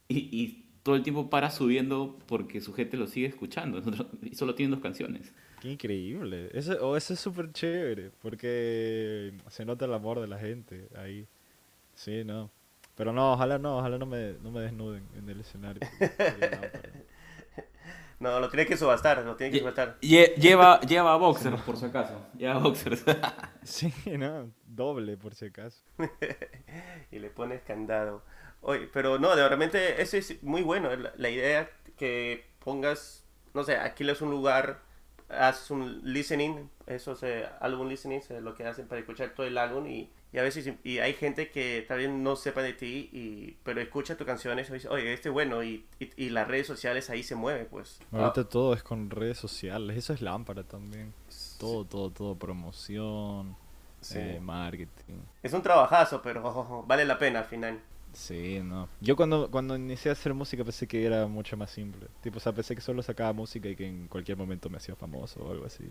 y, 0.07 0.17
y 0.31 0.65
todo 0.81 0.95
el 0.95 1.03
tiempo 1.03 1.29
para 1.29 1.51
subiendo 1.51 2.17
porque 2.25 2.61
su 2.61 2.71
gente 2.71 2.95
lo 2.95 3.05
sigue 3.05 3.27
escuchando 3.27 3.79
Nosotros- 3.85 4.07
y 4.21 4.33
solo 4.35 4.55
tienen 4.55 4.71
dos 4.71 4.79
canciones. 4.79 5.33
Qué 5.61 5.73
increíble. 5.73 6.49
Eso, 6.53 6.71
o 6.87 6.95
eso 6.95 7.13
es 7.13 7.19
súper 7.19 7.51
chévere, 7.51 8.11
porque 8.21 9.33
se 9.49 9.65
nota 9.65 9.83
el 9.83 9.93
amor 9.93 10.21
de 10.21 10.27
la 10.27 10.39
gente 10.39 10.87
ahí. 10.95 11.27
Sí, 11.95 12.23
no. 12.23 12.49
Pero 12.95 13.11
no, 13.11 13.33
ojalá 13.33 13.57
no, 13.59 13.79
ojalá 13.79 13.97
no 13.97 14.05
me, 14.05 14.35
no 14.41 14.51
me 14.51 14.61
desnuden 14.61 15.03
en 15.17 15.27
el 15.27 15.41
escenario. 15.41 15.81
No, 18.19 18.39
lo 18.39 18.49
tiene 18.49 18.65
que 18.65 18.75
subastar, 18.75 19.23
lo 19.23 19.35
tiene 19.37 19.53
que 19.53 19.59
subastar. 19.59 19.97
Lle- 20.01 20.35
Lleva, 20.35 20.81
lleva 20.81 21.15
boxers, 21.15 21.61
por 21.61 21.77
si 21.77 21.85
acaso. 21.85 22.25
Lleva 22.37 22.57
boxers. 22.59 23.03
Sí, 23.63 23.93
no, 24.17 24.51
doble 24.65 25.15
por 25.17 25.35
si 25.35 25.45
acaso. 25.45 25.81
y 27.11 27.19
le 27.19 27.29
pones 27.29 27.61
candado. 27.61 28.23
Oye, 28.61 28.89
pero 28.91 29.19
no, 29.19 29.35
de 29.35 29.47
realmente 29.47 30.01
eso 30.01 30.17
es 30.17 30.41
muy 30.43 30.61
bueno. 30.63 30.93
La, 30.95 31.13
la 31.15 31.29
idea 31.29 31.69
que 31.97 32.45
pongas, 32.63 33.23
no 33.53 33.63
sé, 33.63 33.77
aquí 33.77 34.09
es 34.09 34.21
un 34.21 34.31
lugar, 34.31 34.79
haces 35.29 35.71
un 35.71 36.01
listening, 36.03 36.69
eso 36.87 37.13
es 37.13 37.45
álbum 37.61 37.87
listening, 37.87 38.17
es 38.19 38.29
lo 38.41 38.53
que 38.55 38.65
hacen 38.65 38.87
para 38.87 38.99
escuchar 38.99 39.29
todo 39.29 39.45
el 39.45 39.57
álbum 39.57 39.87
y, 39.87 40.11
y 40.31 40.37
a 40.37 40.43
veces 40.43 40.71
y 40.83 40.99
hay 40.99 41.13
gente 41.13 41.49
que 41.49 41.83
tal 41.87 41.97
vez 41.99 42.09
no 42.09 42.35
sepa 42.35 42.61
de 42.61 42.73
ti, 42.73 43.09
y, 43.11 43.57
pero 43.63 43.81
escucha 43.81 44.15
tus 44.17 44.27
canciones 44.27 44.69
y 44.69 44.73
dice, 44.73 44.87
oye, 44.89 45.11
este 45.13 45.29
es 45.29 45.33
bueno 45.33 45.63
y, 45.63 45.85
y, 45.99 46.09
y 46.17 46.29
las 46.29 46.47
redes 46.47 46.67
sociales 46.67 47.09
ahí 47.09 47.23
se 47.23 47.35
mueven, 47.35 47.67
pues. 47.69 47.99
Ahorita 48.11 48.47
todo 48.47 48.73
es 48.73 48.83
con 48.83 49.09
redes 49.09 49.37
sociales, 49.37 49.97
eso 49.97 50.13
es 50.13 50.21
lámpara 50.21 50.63
también. 50.63 51.13
Todo, 51.59 51.85
todo, 51.85 52.09
todo, 52.11 52.35
promoción, 52.35 53.55
Sí. 54.01 54.17
eh, 54.19 54.39
marketing. 54.41 55.15
Es 55.43 55.51
un 55.53 55.61
trabajazo, 55.61 56.21
pero 56.21 56.83
vale 56.87 57.05
la 57.05 57.17
pena 57.19 57.39
al 57.39 57.45
final. 57.45 57.79
Sí, 58.13 58.59
no. 58.63 58.89
Yo 59.01 59.15
cuando, 59.15 59.51
cuando 59.51 59.75
inicié 59.75 60.09
a 60.09 60.13
hacer 60.13 60.33
música 60.33 60.63
pensé 60.63 60.87
que 60.87 61.05
era 61.05 61.27
mucho 61.27 61.55
más 61.57 61.69
simple. 61.69 62.07
Tipo, 62.21 62.37
o 62.37 62.39
sea, 62.39 62.53
pensé 62.53 62.73
que 62.75 62.81
solo 62.81 63.03
sacaba 63.03 63.33
música 63.33 63.67
y 63.69 63.75
que 63.75 63.85
en 63.87 64.07
cualquier 64.07 64.37
momento 64.37 64.69
me 64.69 64.77
hacía 64.77 64.95
famoso 64.95 65.41
o 65.43 65.51
algo 65.51 65.65
así. 65.65 65.83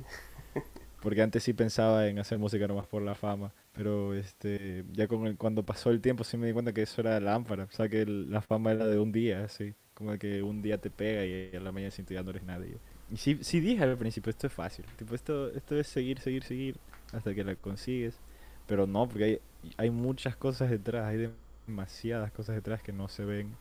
Porque 1.01 1.23
antes 1.23 1.43
sí 1.45 1.53
pensaba 1.53 2.09
en 2.09 2.19
hacer 2.19 2.39
música 2.39 2.67
nomás 2.67 2.87
por 2.87 3.03
la 3.03 3.15
fama. 3.15 3.53
Pero 3.73 4.15
este 4.15 4.85
ya 4.93 5.07
con 5.09 5.27
el, 5.27 5.37
cuando 5.37 5.65
pasó 5.65 5.91
el 5.91 6.01
tiempo 6.01 6.25
sí 6.25 6.37
me 6.37 6.47
di 6.49 6.53
cuenta 6.53 6.73
que 6.73 6.83
eso 6.83 7.01
era 7.01 7.21
lámpara. 7.21 7.65
O 7.65 7.73
sea, 7.73 7.89
que 7.89 8.03
el- 8.03 8.31
la 8.31 8.41
fama 8.43 8.73
era 8.73 8.87
de 8.87 8.99
un 8.99 9.13
día, 9.13 9.45
así. 9.45 9.75
Como 9.95 10.17
que 10.19 10.43
un 10.43 10.63
día 10.63 10.79
te 10.79 10.91
pega 10.91 11.25
y 11.25 11.55
a 11.57 11.61
la 11.61 11.73
mañana 11.73 11.91
siguiente 11.91 12.15
ya 12.15 12.23
no 12.23 12.31
eres 12.31 12.43
nadie. 12.45 12.81
Y 13.11 13.17
sí, 13.17 13.39
sí 13.43 13.61
dije 13.61 13.83
al 13.83 13.97
principio, 13.99 14.31
esto 14.31 14.47
es 14.49 14.53
fácil. 14.53 14.85
Tipo, 14.97 15.15
esto, 15.15 15.49
esto 15.53 15.77
es 15.79 15.87
seguir, 15.89 16.19
seguir, 16.21 16.45
seguir 16.45 16.77
hasta 17.13 17.35
que 17.35 17.45
la 17.45 17.57
consigues. 17.57 18.21
Pero 18.67 18.87
no, 18.87 19.09
porque 19.09 19.25
hay, 19.25 19.41
hay 19.77 19.91
muchas 19.91 20.37
cosas 20.37 20.71
detrás, 20.71 21.07
hay 21.07 21.31
demasiadas 21.67 22.31
cosas 22.33 22.57
detrás 22.57 22.83
que 22.83 22.93
no 22.93 23.09
se 23.09 23.25
ven 23.25 23.57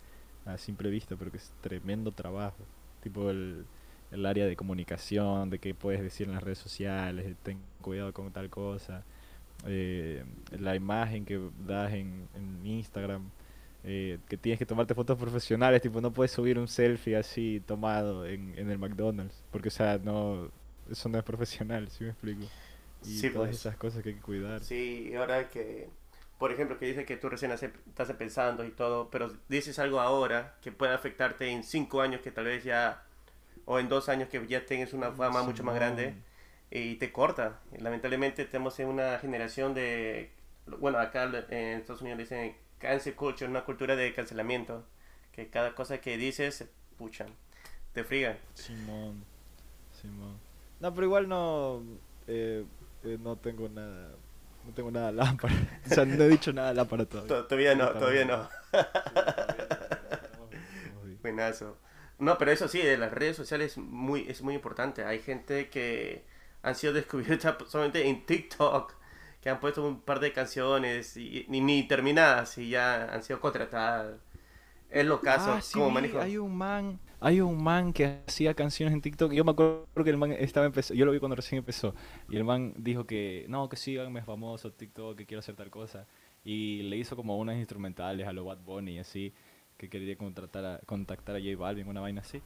a 0.45 0.57
simple 0.57 0.89
vista, 0.89 1.15
pero 1.15 1.31
que 1.31 1.37
es 1.37 1.51
tremendo 1.61 2.11
trabajo. 2.11 2.67
Tipo 3.01 3.29
el, 3.29 3.65
el 4.11 4.25
área 4.25 4.45
de 4.45 4.55
comunicación, 4.55 5.49
de 5.49 5.59
qué 5.59 5.73
puedes 5.75 6.01
decir 6.01 6.27
en 6.27 6.33
las 6.35 6.43
redes 6.43 6.59
sociales, 6.59 7.35
ten 7.43 7.59
cuidado 7.81 8.13
con 8.13 8.31
tal 8.31 8.49
cosa, 8.49 9.03
eh, 9.65 10.23
la 10.51 10.75
imagen 10.75 11.25
que 11.25 11.39
das 11.67 11.93
en, 11.93 12.27
en 12.35 12.65
Instagram, 12.65 13.29
eh, 13.83 14.19
que 14.29 14.37
tienes 14.37 14.59
que 14.59 14.65
tomarte 14.65 14.95
fotos 14.95 15.17
profesionales, 15.17 15.81
tipo 15.81 16.01
no 16.01 16.11
puedes 16.13 16.31
subir 16.31 16.59
un 16.59 16.67
selfie 16.67 17.15
así 17.17 17.61
tomado 17.65 18.25
en, 18.25 18.53
en 18.57 18.69
el 18.71 18.77
McDonald's, 18.79 19.43
porque 19.51 19.69
o 19.69 19.71
sea, 19.71 19.99
no, 20.03 20.49
eso 20.89 21.09
no 21.09 21.17
es 21.17 21.23
profesional, 21.23 21.89
¿sí 21.89 22.03
me 22.05 22.11
explico? 22.11 22.49
Y 23.05 23.23
Sí, 23.23 23.29
todas 23.33 23.51
pues. 23.51 23.59
esas 23.59 23.77
cosas 23.77 24.03
que 24.03 24.09
hay 24.09 24.15
que 24.15 24.21
cuidar. 24.21 24.61
Sí, 24.61 25.09
y 25.11 25.15
ahora 25.15 25.49
que, 25.49 25.89
por 26.37 26.51
ejemplo, 26.51 26.77
que 26.79 26.87
dices 26.87 27.05
que 27.05 27.17
tú 27.17 27.29
recién 27.29 27.51
hace- 27.51 27.73
estás 27.87 28.09
empezando 28.09 28.65
y 28.65 28.71
todo, 28.71 29.09
pero 29.09 29.31
dices 29.49 29.79
algo 29.79 29.99
ahora 30.01 30.57
que 30.61 30.71
puede 30.71 30.93
afectarte 30.93 31.49
en 31.49 31.63
cinco 31.63 32.01
años 32.01 32.21
que 32.21 32.31
tal 32.31 32.45
vez 32.45 32.63
ya, 32.63 33.06
o 33.67 33.77
en 33.79 33.89
dos 33.89 34.09
años 34.09 34.29
que 34.29 34.43
ya 34.47 34.65
tengas 34.65 34.93
una 34.93 35.11
fama 35.11 35.43
mucho 35.43 35.63
más 35.63 35.75
grande 35.75 36.15
y 36.71 36.95
te 36.95 37.11
corta. 37.11 37.59
Lamentablemente 37.77 38.41
estamos 38.41 38.79
en 38.79 38.87
una 38.87 39.19
generación 39.19 39.73
de, 39.75 40.31
bueno, 40.79 40.97
acá 40.99 41.23
en 41.49 41.79
Estados 41.79 42.01
Unidos 42.01 42.19
dicen 42.19 42.55
cancel 42.79 43.13
culture, 43.15 43.49
una 43.49 43.63
cultura 43.65 43.95
de 43.95 44.13
cancelamiento, 44.13 44.85
que 45.33 45.49
cada 45.49 45.73
cosa 45.75 45.99
que 45.99 46.17
dices, 46.17 46.65
pucha, 46.97 47.25
te 47.93 48.03
frigan. 48.03 48.37
Simón, 48.53 49.23
Simón. 50.01 50.37
No, 50.79 50.93
pero 50.93 51.05
igual 51.07 51.27
no, 51.27 51.81
eh, 52.27 52.63
eh, 53.03 53.17
no 53.21 53.35
tengo 53.35 53.67
nada, 53.69 54.11
no 54.65 54.71
tengo 54.73 54.91
nada 54.91 55.11
lámpara. 55.11 55.53
O 55.85 55.89
sea, 55.93 56.05
no 56.05 56.23
he 56.23 56.29
dicho 56.29 56.53
nada 56.53 56.73
lámpara 56.73 57.05
todavía. 57.05 57.27
To- 57.35 57.45
Todavía 57.47 57.75
no, 57.75 57.89
todavía 57.91 58.25
no. 58.25 58.47
Buenazo. 61.21 61.77
No, 62.19 62.37
pero 62.37 62.51
eso 62.51 62.67
sí, 62.67 62.79
de 62.81 62.97
las 62.97 63.11
redes 63.13 63.35
sociales 63.37 63.73
es 63.73 63.77
muy, 63.77 64.25
es 64.27 64.41
muy 64.41 64.55
importante. 64.55 65.05
Hay 65.05 65.19
gente 65.19 65.69
que 65.69 66.25
han 66.63 66.75
sido 66.75 66.93
descubiertas 66.93 67.55
solamente 67.67 68.07
en 68.07 68.25
TikTok, 68.25 68.93
que 69.41 69.49
han 69.49 69.59
puesto 69.59 69.85
un 69.87 70.01
par 70.01 70.19
de 70.19 70.33
canciones 70.33 71.15
y, 71.17 71.45
ni, 71.49 71.61
ni 71.61 71.87
terminadas 71.87 72.57
y 72.57 72.69
ya 72.69 73.05
han 73.13 73.23
sido 73.23 73.39
contratadas. 73.39 74.19
Es 74.89 75.05
lo 75.05 75.21
caso, 75.21 75.53
Ah, 75.53 75.61
sí 75.61 75.79
como 75.79 75.89
manejo. 75.91 76.19
hay 76.19 76.37
un 76.37 76.55
man, 76.55 76.99
hay 77.19 77.41
un 77.41 77.61
man 77.61 77.93
que 77.93 78.21
hacía 78.27 78.53
canciones 78.53 78.93
en 78.93 79.01
TikTok. 79.01 79.31
Yo 79.33 79.43
me 79.43 79.51
acuerdo 79.51 79.87
que 80.03 80.09
el 80.09 80.17
man 80.17 80.31
estaba 80.33 80.65
empezó, 80.65 80.93
yo 80.93 81.05
lo 81.05 81.11
vi 81.11 81.19
cuando 81.19 81.35
recién 81.35 81.59
empezó. 81.59 81.95
Y 82.29 82.37
el 82.37 82.43
man 82.43 82.73
dijo 82.77 83.05
que, 83.05 83.45
no, 83.49 83.69
que 83.69 83.75
sí, 83.77 83.97
háganme 83.97 84.23
famoso 84.23 84.71
TikTok, 84.71 85.17
que 85.17 85.25
quiero 85.25 85.39
hacer 85.39 85.55
tal 85.55 85.69
cosa. 85.69 86.07
Y 86.43 86.83
le 86.83 86.97
hizo 86.97 87.15
como 87.15 87.37
unas 87.37 87.57
instrumentales 87.57 88.27
a 88.27 88.33
lo 88.33 88.45
Bad 88.45 88.59
Bunny 88.59 88.93
y 88.95 88.99
así, 88.99 89.33
que 89.77 89.89
quería 89.89 90.17
contratar 90.17 90.65
a, 90.65 90.79
contactar 90.85 91.35
a 91.35 91.39
J 91.39 91.55
Balvin, 91.57 91.87
una 91.87 92.01
vaina 92.01 92.21
así. 92.21 92.41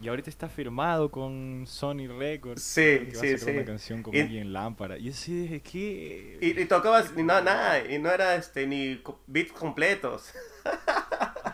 Y 0.00 0.08
ahorita 0.08 0.30
está 0.30 0.48
firmado 0.48 1.10
con 1.10 1.64
Sony 1.66 2.08
Records. 2.08 2.62
Sí, 2.62 2.80
que 2.80 3.12
va 3.14 3.18
a 3.18 3.20
sí, 3.20 3.38
sacar 3.38 3.38
sí. 3.38 3.50
una 3.50 3.64
canción 3.64 4.02
con 4.02 4.14
Y- 4.14 4.20
alguien 4.20 4.52
lámpara. 4.52 4.98
Y 4.98 5.04
yo 5.04 5.12
sí 5.12 5.42
dije, 5.42 5.60
¿qué? 5.60 6.38
Y, 6.40 6.60
y 6.60 6.64
tocabas 6.64 7.14
no, 7.16 7.22
nada, 7.22 7.78
y 7.88 7.98
no 8.00 8.10
era 8.10 8.34
este, 8.34 8.66
ni 8.66 9.00
beats 9.26 9.52
completos. 9.52 10.32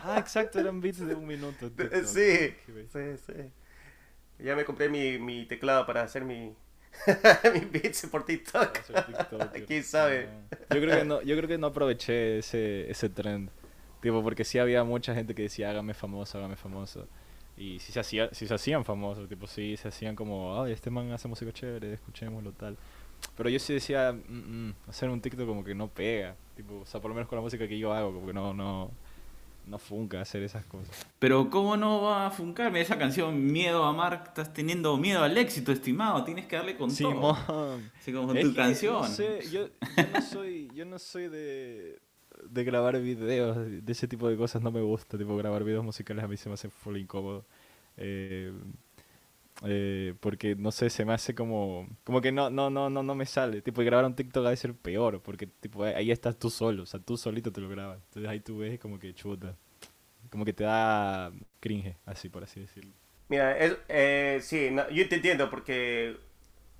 Ah, 0.01 0.17
exacto, 0.17 0.59
eran 0.59 0.79
beats 0.79 1.05
de 1.05 1.13
un 1.13 1.27
minuto. 1.27 1.65
en 1.65 1.75
TikTok. 1.75 2.03
sí, 2.05 2.53
sí, 2.65 3.17
sí. 3.27 3.33
Ya 4.39 4.55
me 4.55 4.63
compré 4.63 4.87
mi, 4.87 5.19
mi 5.19 5.45
teclado 5.45 5.85
para 5.85 6.01
hacer 6.03 6.23
mi, 6.23 6.55
mi 7.53 7.59
beats 7.71 8.07
por 8.07 8.25
TikTok. 8.25 8.79
¿Quién 9.67 9.83
sabe? 9.83 10.27
No. 10.69 10.75
Yo 10.75 10.81
creo 10.81 10.97
que 10.99 11.05
no, 11.05 11.21
yo 11.21 11.35
creo 11.35 11.47
que 11.49 11.57
no 11.57 11.67
aproveché 11.67 12.39
ese, 12.39 12.89
ese 12.89 13.09
trend. 13.09 13.51
Tipo, 14.01 14.23
porque 14.23 14.43
sí 14.43 14.59
había 14.59 14.83
mucha 14.83 15.13
gente 15.13 15.35
que 15.35 15.43
decía 15.43 15.69
hágame 15.69 15.93
famoso, 15.93 16.37
hágame 16.37 16.55
famoso. 16.55 17.07
Y 17.57 17.79
si 17.79 17.91
se, 17.91 17.99
hacía, 17.99 18.29
si 18.33 18.47
se 18.47 18.53
hacían 18.53 18.85
famosos, 18.85 19.27
tipo, 19.27 19.45
sí 19.45 19.75
se 19.75 19.89
hacían 19.89 20.15
como, 20.15 20.61
ay, 20.63 20.71
este 20.71 20.89
man 20.89 21.11
hace 21.11 21.27
música 21.27 21.51
chévere, 21.51 21.93
escuchémoslo 21.93 22.53
tal. 22.53 22.77
Pero 23.35 23.49
yo 23.49 23.59
sí 23.59 23.73
decía, 23.73 24.13
"Mm, 24.13 24.67
mm, 24.69 24.73
hacer 24.87 25.09
un 25.09 25.19
TikTok 25.19 25.45
como 25.45 25.63
que 25.65 25.75
no 25.75 25.89
pega. 25.89 26.35
Tipo, 26.55 26.79
o 26.79 26.85
sea, 26.85 27.01
por 27.01 27.09
lo 27.09 27.15
menos 27.15 27.27
con 27.27 27.35
la 27.37 27.41
música 27.41 27.67
que 27.67 27.77
yo 27.77 27.91
hago, 27.93 28.13
como 28.13 28.27
que 28.27 28.33
no, 28.33 28.53
no, 28.53 28.91
no 29.67 29.77
funca 29.77 30.21
hacer 30.21 30.41
esas 30.43 30.65
cosas. 30.65 31.05
Pero 31.19 31.49
¿cómo 31.49 31.75
no 31.75 32.01
va 32.01 32.27
a 32.27 32.31
funcarme 32.31 32.79
esa 32.79 32.97
canción 32.97 33.45
Miedo 33.51 33.83
a 33.83 33.89
Amar? 33.89 34.23
Estás 34.27 34.53
teniendo 34.53 34.95
miedo 34.97 35.21
al 35.23 35.37
éxito, 35.37 35.73
estimado. 35.73 36.23
Tienes 36.23 36.45
que 36.47 36.55
darle 36.55 36.77
con 36.77 36.89
todo. 36.89 36.95
Simón. 36.95 37.91
Así 37.99 38.13
como 38.13 38.33
Es 38.33 38.43
tu 38.45 38.51
que, 38.51 38.55
canción. 38.55 39.01
No 39.01 39.07
sé, 39.07 39.41
yo, 39.51 39.67
yo 39.97 40.03
no 40.13 40.21
soy, 40.21 40.71
yo 40.73 40.85
no 40.85 40.97
soy 40.99 41.27
de, 41.27 41.99
de 42.47 42.63
grabar 42.63 42.99
videos, 43.01 43.57
de 43.57 43.91
ese 43.91 44.07
tipo 44.07 44.29
de 44.29 44.37
cosas 44.37 44.61
no 44.61 44.71
me 44.71 44.81
gusta, 44.81 45.17
tipo 45.17 45.35
grabar 45.37 45.63
videos 45.63 45.83
musicales 45.83 46.23
a 46.23 46.27
mí 46.27 46.37
se 46.37 46.49
me 46.49 46.53
hace 46.55 46.69
full 46.69 46.97
incómodo. 46.97 47.45
Eh, 47.97 48.53
eh, 49.65 50.13
porque 50.21 50.55
no 50.55 50.71
sé, 50.71 50.89
se 50.89 51.03
me 51.03 51.13
hace 51.13 51.35
como, 51.35 51.87
como 52.03 52.21
que 52.21 52.31
no, 52.31 52.49
no, 52.49 52.69
no, 52.69 52.89
no, 52.89 53.03
no 53.03 53.15
me 53.15 53.25
sale. 53.25 53.61
Tipo, 53.61 53.81
grabar 53.83 54.05
un 54.05 54.15
TikTok 54.15 54.45
ha 54.45 54.49
de 54.51 54.57
ser 54.57 54.73
peor, 54.73 55.21
porque 55.21 55.47
tipo 55.47 55.83
ahí 55.83 56.11
estás 56.11 56.37
tú 56.37 56.49
solo, 56.49 56.83
o 56.83 56.85
sea, 56.85 56.99
tú 56.99 57.17
solito 57.17 57.51
te 57.51 57.61
lo 57.61 57.69
grabas. 57.69 57.99
Entonces 58.07 58.29
ahí 58.29 58.39
tú 58.39 58.59
ves 58.59 58.79
como 58.79 58.99
que 58.99 59.13
chuta, 59.13 59.57
como 60.29 60.45
que 60.45 60.53
te 60.53 60.63
da 60.63 61.31
cringe, 61.59 61.97
así 62.05 62.29
por 62.29 62.43
así 62.43 62.61
decirlo. 62.61 62.93
Mira, 63.27 63.57
es, 63.57 63.77
eh, 63.89 64.39
sí, 64.41 64.69
no, 64.71 64.89
yo 64.89 65.07
te 65.09 65.15
entiendo 65.15 65.49
porque 65.49 66.17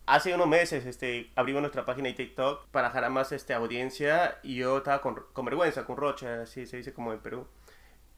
hace 0.09 0.33
unos 0.33 0.47
meses 0.47 0.85
este, 0.85 1.29
abrimos 1.35 1.61
nuestra 1.61 1.85
página 1.85 2.09
de 2.09 2.15
TikTok 2.15 2.67
para 2.69 2.89
jalar 2.89 3.11
más 3.11 3.31
este, 3.31 3.53
audiencia 3.53 4.39
y 4.43 4.55
yo 4.55 4.77
estaba 4.77 5.01
con, 5.01 5.23
con 5.33 5.45
vergüenza, 5.45 5.85
con 5.85 5.97
rocha, 5.97 6.41
así 6.41 6.65
se 6.65 6.77
dice 6.77 6.93
como 6.93 7.13
en 7.13 7.19
Perú. 7.19 7.47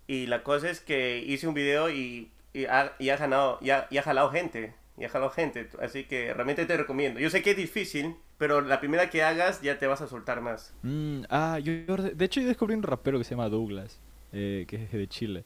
Y 0.07 0.27
la 0.27 0.43
cosa 0.43 0.69
es 0.69 0.79
que 0.79 1.19
hice 1.19 1.47
un 1.47 1.53
video 1.53 1.89
y, 1.89 2.31
y, 2.53 2.65
ha, 2.65 2.93
y 2.97 3.09
ha, 3.09 3.17
ganado, 3.17 3.59
y 3.61 3.69
ha, 3.69 3.87
y 3.89 3.97
ha 3.97 4.03
jalado 4.03 4.29
gente. 4.31 4.73
Y 4.97 5.07
jalado 5.07 5.31
gente. 5.31 5.69
Así 5.81 6.03
que 6.03 6.33
realmente 6.33 6.65
te 6.65 6.77
recomiendo. 6.77 7.19
Yo 7.19 7.29
sé 7.29 7.41
que 7.41 7.51
es 7.51 7.57
difícil, 7.57 8.15
pero 8.37 8.61
la 8.61 8.79
primera 8.79 9.09
que 9.09 9.23
hagas 9.23 9.61
ya 9.61 9.79
te 9.79 9.87
vas 9.87 10.01
a 10.01 10.07
soltar 10.07 10.41
más. 10.41 10.75
Mm, 10.83 11.23
ah, 11.29 11.59
yo, 11.59 11.73
yo 11.73 11.97
de 11.97 12.11
de 12.11 12.25
hecho 12.25 12.41
yo 12.41 12.47
descubrí 12.47 12.75
un 12.75 12.83
rapero 12.83 13.17
que 13.17 13.23
se 13.23 13.31
llama 13.31 13.49
Douglas, 13.49 13.99
eh, 14.31 14.65
que 14.67 14.83
es 14.83 14.91
de 14.91 15.07
Chile. 15.07 15.45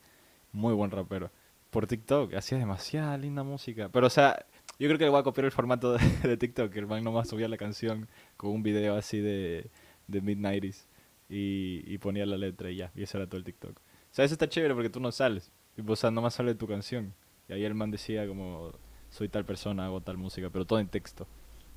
Muy 0.52 0.74
buen 0.74 0.92
rapero. 0.92 1.32
Por 1.70 1.88
TikTok, 1.88 2.34
hacía 2.34 2.58
demasiada 2.58 3.18
linda 3.18 3.44
música. 3.44 3.90
Pero 3.90 4.08
o 4.08 4.10
sea, 4.10 4.46
yo 4.80 4.88
creo 4.88 4.98
que 4.98 5.06
le 5.06 5.10
voy 5.10 5.20
a 5.20 5.24
copiar 5.24 5.46
el 5.46 5.52
formato 5.52 5.94
de, 5.94 6.00
de 6.28 6.38
TikTok. 6.38 6.72
que 6.72 6.80
El 6.80 6.88
man 6.88 7.04
nomás 7.04 7.30
subía 7.30 7.48
la 7.48 7.58
canción 7.58 8.08
con 8.38 8.52
un 8.52 8.64
video 8.64 8.96
así 8.96 9.20
de, 9.20 9.70
de 10.08 10.22
mid-90s 10.22 10.86
y, 11.30 11.84
y 11.86 11.98
ponía 11.98 12.26
la 12.26 12.38
letra 12.38 12.70
y 12.72 12.78
ya. 12.78 12.92
Y 12.96 13.04
eso 13.04 13.18
era 13.18 13.28
todo 13.28 13.38
el 13.38 13.44
TikTok. 13.44 13.78
O 13.78 13.82
sea, 14.16 14.26
eso 14.26 14.34
está 14.36 14.48
chévere 14.50 14.74
porque 14.74 14.90
tú 14.90 15.00
no 15.00 15.12
sales. 15.12 15.52
Tipo, 15.76 15.94
o 15.94 15.96
sea, 15.96 16.12
nomás 16.12 16.34
sale 16.36 16.56
tu 16.56 16.68
canción. 16.68 17.14
Y 17.50 17.54
ahí 17.54 17.64
el 17.66 17.74
man 17.76 17.92
decía 17.92 18.26
como, 18.28 18.72
soy 19.10 19.28
tal 19.30 19.46
persona, 19.46 19.86
hago 19.86 20.02
tal 20.02 20.18
música, 20.18 20.50
pero 20.50 20.66
todo 20.66 20.80
en 20.80 20.88
texto. 20.88 21.28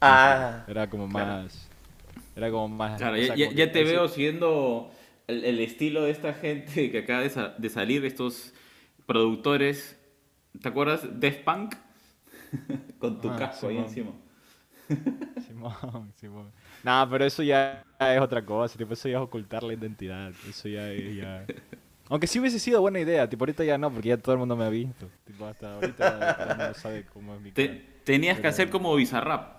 Ah, 0.00 0.64
Era 0.69 0.88
como 0.88 1.09
claro. 1.09 1.43
más... 1.43 1.69
Era 2.37 2.50
como 2.50 2.69
más... 2.69 2.99
Claro, 2.99 3.14
o 3.14 3.19
ya, 3.19 3.26
sea, 3.26 3.37
ya- 3.37 3.47
como 3.47 3.59
ya 3.59 3.67
que 3.67 3.73
te 3.73 3.85
veo 3.85 4.07
siguiendo 4.09 4.90
el, 5.26 5.45
el 5.45 5.59
estilo 5.61 6.02
de 6.05 6.11
esta 6.12 6.33
gente 6.35 6.90
que 6.93 6.99
acaba 6.99 7.21
de, 7.23 7.31
sa- 7.31 7.55
de 7.59 7.69
salir, 7.69 8.05
estos 8.05 8.55
productores. 9.07 9.99
¿Te 10.62 10.69
acuerdas? 10.69 11.02
Def 11.21 11.38
Punk. 11.38 11.75
Con 12.99 13.21
tu 13.21 13.28
Ah, 13.31 13.37
casco 13.37 13.69
ahí 13.69 13.75
Simón. 13.88 13.88
encima. 13.88 14.12
Simón, 15.47 16.12
Simón. 16.17 16.52
Nah, 16.83 17.07
pero 17.07 17.25
eso 17.25 17.43
ya 17.43 17.85
es 18.00 18.21
otra 18.21 18.45
cosa, 18.45 18.78
tipo, 18.78 18.93
eso 18.95 19.09
ya 19.09 19.19
es 19.19 19.23
ocultar 19.23 19.62
la 19.62 19.75
identidad, 19.75 20.33
eso 20.49 20.69
ya 20.69 20.90
es 20.90 21.17
ya... 21.17 21.47
Aunque 22.11 22.26
sí 22.26 22.40
hubiese 22.40 22.59
sido 22.59 22.81
buena 22.81 23.00
idea, 23.00 23.28
tipo, 23.28 23.43
ahorita 23.45 23.64
ya 23.64 23.76
no, 23.76 23.93
porque 23.93 24.09
ya 24.09 24.17
todo 24.17 24.33
el 24.33 24.38
mundo 24.38 24.57
me 24.57 24.64
ha 24.64 24.71
visto. 24.71 25.11
Tipo, 25.26 25.45
hasta 25.47 25.75
ahorita 25.75 26.37
todo 26.37 26.43
el 26.52 26.57
mundo 26.57 26.75
sabe 26.81 27.05
cómo 27.12 27.35
es 27.35 27.40
mi 27.43 27.52
Te- 27.52 27.67
cara. 27.69 27.81
tenías 28.05 28.40
que 28.40 28.47
hacer 28.47 28.71
como 28.71 28.95
Bizarrap. 28.97 29.59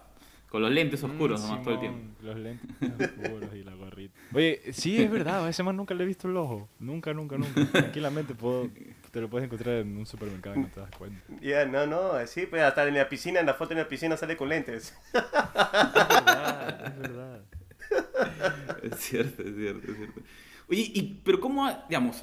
Con 0.50 0.64
los 0.64 0.72
lentes 0.72 1.04
oscuros 1.04 1.40
Mm, 1.40 1.44
nomás 1.48 1.62
todo 1.64 1.74
el 1.76 1.80
tiempo. 1.80 2.16
Los 2.24 2.36
lentes 2.38 2.72
oscuros 3.00 3.54
y 3.54 3.64
la 3.64 3.76
gorrita. 3.76 4.16
Oye, 4.34 4.60
sí, 4.74 5.00
es 5.00 5.12
verdad, 5.12 5.46
a 5.46 5.50
ese 5.50 5.62
man 5.62 5.78
nunca 5.78 5.94
le 5.94 6.04
he 6.04 6.08
visto 6.08 6.28
el 6.28 6.36
ojo. 6.38 6.68
Nunca, 6.80 7.14
nunca, 7.14 7.38
nunca. 7.38 7.68
Tranquilamente 7.72 8.34
puedo, 8.34 8.68
te 9.12 9.22
lo 9.22 9.30
puedes 9.30 9.46
encontrar 9.46 9.76
en 9.78 9.98
un 9.98 10.06
supermercado 10.06 10.56
y 10.56 10.60
no 10.60 10.68
te 10.68 10.80
das 10.80 10.92
cuenta. 10.92 11.22
ya, 11.42 11.66
no, 11.66 11.86
no, 11.88 12.26
sí, 12.28 12.46
pues 12.46 12.62
hasta 12.62 12.88
en 12.88 12.94
la 12.96 13.08
piscina, 13.10 13.40
en 13.40 13.46
la 13.46 13.54
foto 13.54 13.74
en 13.74 13.80
la 13.80 13.88
piscina 13.88 14.16
sale 14.18 14.36
con 14.38 14.50
lentes. 14.50 14.94
Es 15.14 16.26
verdad, 16.26 16.88
es 16.88 17.00
verdad. 17.00 17.42
Es 18.84 18.96
cierto, 19.00 19.42
es 19.44 19.56
cierto, 19.56 19.92
es 19.92 19.98
cierto. 19.98 20.22
Oye, 20.70 20.92
y, 20.94 21.22
pero 21.24 21.40
¿cómo, 21.40 21.68
digamos, 21.90 22.22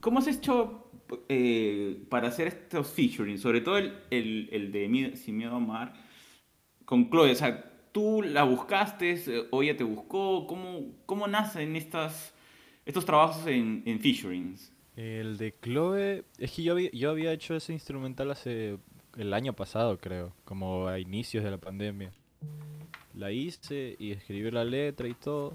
cómo 0.00 0.18
has 0.20 0.26
hecho 0.28 0.90
eh, 1.28 2.04
para 2.08 2.28
hacer 2.28 2.46
estos 2.48 2.88
featuring? 2.92 3.38
Sobre 3.38 3.60
todo 3.60 3.78
el, 3.78 3.98
el, 4.10 4.48
el 4.52 4.72
de 4.72 4.88
Miedo- 4.88 5.16
Sin 5.16 5.36
Miedo 5.36 5.52
a 5.52 5.56
Amar 5.56 5.92
con 6.84 7.10
Chloe. 7.10 7.32
O 7.32 7.34
sea, 7.34 7.64
¿tú 7.92 8.22
la 8.22 8.44
buscaste 8.44 9.48
o 9.50 9.62
ella 9.62 9.76
te 9.76 9.84
buscó? 9.84 10.46
¿Cómo, 10.46 10.94
cómo 11.06 11.26
nacen 11.26 11.74
estas, 11.74 12.32
estos 12.84 13.04
trabajos 13.04 13.46
en, 13.48 13.82
en 13.86 13.98
featurings? 14.00 14.72
El 14.96 15.36
de 15.36 15.54
Chloe, 15.60 16.24
es 16.38 16.52
que 16.52 16.62
yo 16.62 16.72
había, 16.72 16.90
yo 16.90 17.10
había 17.10 17.32
hecho 17.32 17.54
ese 17.54 17.74
instrumental 17.74 18.30
hace 18.30 18.78
el 19.16 19.34
año 19.34 19.52
pasado, 19.52 19.98
creo, 19.98 20.32
como 20.44 20.88
a 20.88 20.98
inicios 20.98 21.44
de 21.44 21.50
la 21.50 21.58
pandemia. 21.58 22.12
La 23.14 23.30
hice 23.30 23.96
y 23.98 24.12
escribí 24.12 24.50
la 24.50 24.64
letra 24.64 25.06
y 25.06 25.14
todo. 25.14 25.54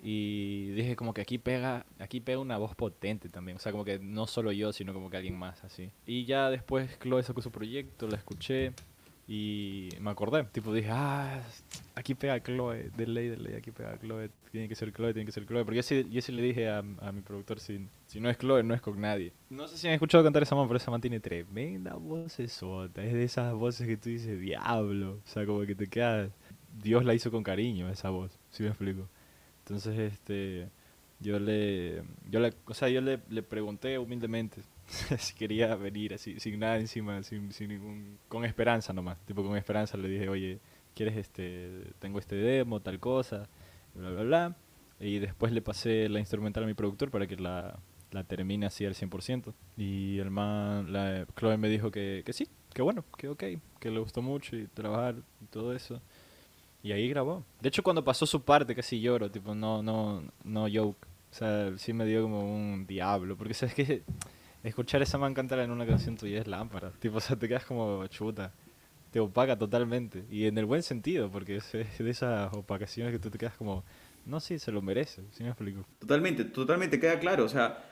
Y 0.00 0.70
dije 0.70 0.96
como 0.96 1.14
que 1.14 1.20
aquí 1.20 1.38
pega, 1.38 1.86
aquí 1.98 2.20
pega 2.20 2.38
una 2.38 2.56
voz 2.56 2.74
potente 2.74 3.28
también. 3.28 3.56
O 3.56 3.60
sea, 3.60 3.72
como 3.72 3.84
que 3.84 3.98
no 3.98 4.26
solo 4.26 4.52
yo, 4.52 4.72
sino 4.72 4.92
como 4.92 5.10
que 5.10 5.16
alguien 5.16 5.38
más 5.38 5.62
así. 5.64 5.90
Y 6.06 6.24
ya 6.24 6.50
después 6.50 6.98
Chloe 7.00 7.22
sacó 7.22 7.42
su 7.42 7.50
proyecto, 7.50 8.08
la 8.08 8.16
escuché 8.16 8.72
y 9.28 9.88
me 10.00 10.10
acordé. 10.10 10.44
Tipo 10.44 10.72
dije, 10.72 10.90
ah, 10.90 11.42
aquí 11.94 12.14
pega 12.14 12.42
Chloe, 12.42 12.90
de 12.96 13.06
ley, 13.06 13.28
de 13.28 13.36
ley, 13.36 13.54
aquí 13.54 13.70
pega 13.70 13.98
Chloe. 13.98 14.30
Tiene 14.50 14.68
que 14.68 14.74
ser 14.74 14.92
Chloe, 14.92 15.12
tiene 15.12 15.26
que 15.26 15.32
ser 15.32 15.46
Chloe. 15.46 15.64
Porque 15.64 15.76
yo 15.76 15.82
sí, 15.82 16.06
yo 16.10 16.20
sí 16.20 16.32
le 16.32 16.42
dije 16.42 16.68
a, 16.68 16.78
a 16.78 17.12
mi 17.12 17.22
productor, 17.22 17.60
si, 17.60 17.88
si 18.06 18.20
no 18.20 18.28
es 18.28 18.38
Chloe, 18.38 18.62
no 18.62 18.74
es 18.74 18.80
con 18.80 19.00
nadie. 19.00 19.32
No 19.48 19.68
sé 19.68 19.78
si 19.78 19.88
han 19.88 19.94
escuchado 19.94 20.24
cantar 20.24 20.42
esa 20.42 20.54
man, 20.54 20.66
pero 20.66 20.76
esa 20.76 20.90
man 20.90 21.00
tiene 21.00 21.20
tremenda 21.20 21.94
voz 21.94 22.36
sota. 22.48 23.04
Es 23.04 23.12
de 23.12 23.24
esas 23.24 23.54
voces 23.54 23.86
que 23.86 23.96
tú 23.96 24.08
dices, 24.10 24.40
diablo. 24.40 25.20
O 25.24 25.28
sea, 25.28 25.46
como 25.46 25.62
que 25.62 25.74
te 25.74 25.86
quedas... 25.86 26.30
Dios 26.82 27.04
la 27.04 27.12
hizo 27.14 27.30
con 27.30 27.42
cariño 27.42 27.90
esa 27.90 28.08
voz, 28.08 28.38
si 28.50 28.62
me 28.62 28.70
explico. 28.70 29.06
Entonces, 29.58 29.98
este, 29.98 30.70
yo 31.20 31.38
le, 31.38 32.02
yo 32.30 32.40
le, 32.40 32.54
o 32.64 32.74
sea, 32.74 32.88
yo 32.88 33.02
le, 33.02 33.20
le 33.28 33.42
pregunté 33.42 33.98
humildemente 33.98 34.62
quería 35.38 35.74
venir 35.76 36.14
así, 36.14 36.38
sin 36.40 36.58
nada 36.58 36.78
encima, 36.78 37.22
sin, 37.22 37.52
sin 37.52 37.68
ningún, 37.68 38.18
con 38.28 38.44
esperanza 38.44 38.92
nomás, 38.92 39.18
tipo 39.26 39.42
con 39.42 39.56
esperanza 39.56 39.96
le 39.96 40.08
dije, 40.08 40.28
oye, 40.28 40.60
¿quieres 40.94 41.16
este, 41.16 41.92
tengo 41.98 42.18
este 42.18 42.36
demo, 42.36 42.80
tal 42.80 43.00
cosa, 43.00 43.48
bla, 43.94 44.10
bla, 44.10 44.22
bla, 44.22 44.56
y 45.00 45.18
después 45.18 45.52
le 45.52 45.62
pasé 45.62 46.08
la 46.08 46.18
instrumental 46.18 46.64
a 46.64 46.66
mi 46.66 46.74
productor 46.74 47.10
para 47.10 47.26
que 47.26 47.36
la, 47.36 47.78
la 48.10 48.24
termine 48.24 48.66
así 48.66 48.84
al 48.84 48.94
100%, 48.94 49.52
y 49.76 50.18
el 50.18 50.30
man, 50.30 50.92
la, 50.92 51.26
Chloe 51.36 51.56
me 51.56 51.68
dijo 51.68 51.90
que, 51.90 52.22
que 52.24 52.32
sí, 52.32 52.48
que 52.72 52.82
bueno, 52.82 53.04
que 53.16 53.28
ok, 53.28 53.44
que 53.78 53.90
le 53.90 54.00
gustó 54.00 54.22
mucho 54.22 54.56
y 54.56 54.66
trabajar 54.66 55.16
y 55.40 55.46
todo 55.46 55.74
eso. 55.74 56.00
Y 56.82 56.92
ahí 56.92 57.08
grabó. 57.08 57.44
De 57.60 57.68
hecho, 57.68 57.82
cuando 57.82 58.02
pasó 58.02 58.26
su 58.26 58.42
parte 58.42 58.74
casi 58.74 59.00
lloro, 59.00 59.30
tipo, 59.30 59.54
no, 59.54 59.82
no, 59.82 60.22
no 60.44 60.66
joke. 60.72 61.06
O 61.30 61.34
sea, 61.34 61.76
sí 61.78 61.92
me 61.92 62.04
dio 62.04 62.22
como 62.22 62.42
un 62.42 62.86
diablo. 62.86 63.36
Porque 63.36 63.54
sabes 63.54 63.74
que 63.74 64.02
escuchar 64.62 65.02
esa 65.02 65.18
man 65.18 65.34
cantar 65.34 65.58
en 65.60 65.70
una 65.70 65.86
canción 65.86 66.16
tuya 66.16 66.40
es 66.40 66.46
lámpara. 66.46 66.90
Tipo, 66.98 67.16
o 67.18 67.20
sea, 67.20 67.36
te 67.36 67.48
quedas 67.48 67.64
como 67.64 68.06
chuta. 68.08 68.52
Te 69.10 69.20
opaca 69.20 69.58
totalmente. 69.58 70.24
Y 70.30 70.46
en 70.46 70.56
el 70.58 70.64
buen 70.64 70.82
sentido, 70.82 71.30
porque 71.30 71.56
es, 71.56 71.70
de 71.72 72.10
esas 72.10 72.52
opacaciones 72.54 73.12
que 73.12 73.18
tú 73.18 73.30
te 73.30 73.38
quedas 73.38 73.54
como, 73.56 73.84
no, 74.24 74.40
sí, 74.40 74.58
se 74.58 74.72
lo 74.72 74.80
merece. 74.80 75.22
¿Sí 75.32 75.42
me 75.42 75.50
explico? 75.50 75.84
Totalmente, 75.98 76.44
totalmente 76.44 76.98
queda 76.98 77.18
claro. 77.18 77.44
O 77.44 77.48
sea, 77.48 77.84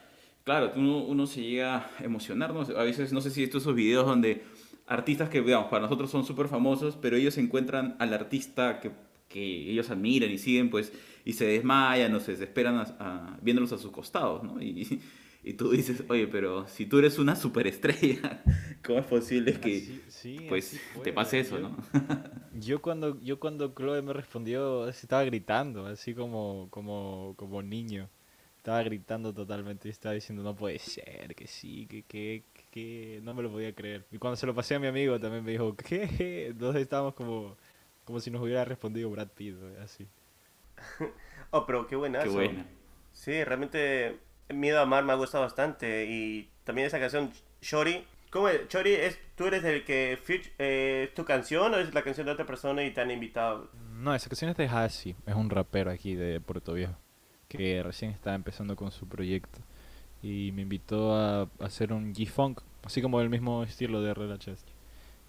claro, 0.43 0.71
uno, 0.75 0.99
uno 1.03 1.27
se 1.27 1.41
llega 1.41 1.77
a 1.99 2.03
emocionar, 2.03 2.53
¿no? 2.53 2.61
A 2.61 2.83
veces, 2.83 3.13
no 3.13 3.21
sé 3.21 3.29
si 3.29 3.43
estos 3.43 3.73
videos 3.75 4.05
donde 4.07 4.43
artistas 4.87 5.29
que, 5.29 5.41
digamos, 5.41 5.69
para 5.69 5.83
nosotros 5.83 6.09
son 6.09 6.25
súper 6.25 6.47
famosos, 6.47 6.97
pero 6.99 7.15
ellos 7.17 7.37
encuentran 7.37 7.95
al 7.99 8.13
artista 8.13 8.79
que, 8.79 8.91
que 9.29 9.69
ellos 9.71 9.89
admiran 9.91 10.29
y 10.31 10.37
siguen, 10.39 10.69
pues, 10.71 10.91
y 11.23 11.33
se 11.33 11.45
desmayan 11.45 12.13
o 12.15 12.19
se 12.19 12.31
desesperan 12.31 12.77
a- 12.77 12.95
a- 12.99 13.37
viéndolos 13.41 13.71
a 13.73 13.77
sus 13.77 13.91
costados, 13.91 14.43
¿no? 14.43 14.59
Y, 14.61 14.99
y 15.43 15.53
tú 15.53 15.71
dices, 15.71 16.03
oye, 16.09 16.27
pero 16.27 16.67
si 16.67 16.85
tú 16.85 16.99
eres 16.99 17.17
una 17.19 17.35
superestrella, 17.35 18.43
¿cómo 18.85 18.99
es 18.99 19.05
posible 19.05 19.59
que, 19.59 19.77
Así- 19.77 20.01
sí, 20.09 20.45
pues, 20.49 20.73
así 20.73 20.99
te 21.03 21.13
pase 21.13 21.39
eso, 21.39 21.57
Yo- 21.57 21.69
¿no? 21.69 21.77
Yo 22.53 22.81
cuando, 22.81 23.19
yo 23.21 23.39
cuando 23.39 23.73
Chloe 23.73 24.01
me 24.01 24.11
respondió, 24.13 24.87
estaba 24.89 25.23
gritando, 25.23 25.85
así 25.85 26.13
como, 26.13 26.67
como, 26.69 27.33
como 27.37 27.61
niño. 27.63 28.09
Estaba 28.57 28.83
gritando 28.83 29.33
totalmente 29.33 29.87
y 29.87 29.91
estaba 29.91 30.13
diciendo, 30.13 30.43
no 30.43 30.55
puede 30.55 30.77
ser, 30.77 31.33
que 31.33 31.47
sí, 31.47 31.87
que, 31.87 32.03
que, 32.03 32.43
que, 32.69 33.19
no 33.23 33.33
me 33.33 33.41
lo 33.41 33.51
podía 33.51 33.73
creer. 33.73 34.05
Y 34.11 34.17
cuando 34.19 34.35
se 34.35 34.45
lo 34.45 34.53
pasé 34.53 34.75
a 34.75 34.79
mi 34.79 34.87
amigo 34.87 35.19
también 35.19 35.43
me 35.43 35.51
dijo, 35.51 35.75
¿qué? 35.75 36.47
Entonces 36.51 36.83
estábamos 36.83 37.15
como, 37.15 37.55
como 38.05 38.19
si 38.19 38.29
nos 38.29 38.41
hubiera 38.41 38.63
respondido 38.65 39.09
Brad 39.09 39.29
Pitt, 39.29 39.55
así. 39.81 40.05
Oh, 41.53 41.65
pero 41.65 41.85
qué 41.87 41.95
buenazo. 41.97 42.25
Qué 42.27 42.29
buena. 42.33 42.65
Sí, 43.11 43.43
realmente 43.43 44.19
Miedo 44.53 44.79
a 44.79 44.83
Amar 44.83 45.03
me 45.03 45.13
ha 45.13 45.15
gustado 45.15 45.43
bastante. 45.43 46.05
Y 46.05 46.49
también 46.63 46.87
esa 46.87 46.99
canción, 46.99 47.31
Shori. 47.61 48.05
¿Cómo 48.31 48.47
es? 48.47 48.67
Shori, 48.69 48.93
es, 48.93 49.19
¿tú 49.35 49.45
eres 49.47 49.63
el 49.65 49.83
que 49.83 50.17
eh, 50.57 51.03
es 51.03 51.13
tu 51.13 51.25
canción 51.25 51.73
o 51.73 51.77
es 51.77 51.93
la 51.93 52.01
canción 52.01 52.25
de 52.25 52.31
otra 52.31 52.45
persona 52.45 52.81
y 52.83 52.91
te 52.91 53.01
han 53.01 53.11
invitado? 53.11 53.69
No, 53.93 54.15
esa 54.15 54.29
canción 54.29 54.51
es 54.51 54.57
de 54.57 54.67
Hasi, 54.67 55.15
es 55.25 55.35
un 55.35 55.49
rapero 55.49 55.91
aquí 55.91 56.15
de 56.15 56.39
Puerto 56.39 56.73
Viejo, 56.73 56.95
que 57.49 57.83
recién 57.83 58.11
está 58.11 58.33
empezando 58.33 58.77
con 58.77 58.91
su 58.91 59.07
proyecto. 59.07 59.59
Y 60.23 60.51
me 60.53 60.61
invitó 60.61 61.13
a 61.13 61.49
hacer 61.59 61.91
un 61.91 62.13
G-Funk, 62.13 62.61
así 62.83 63.01
como 63.01 63.19
el 63.19 63.29
mismo 63.29 63.63
estilo 63.63 64.01
de 64.01 64.13
Rela. 64.13 64.37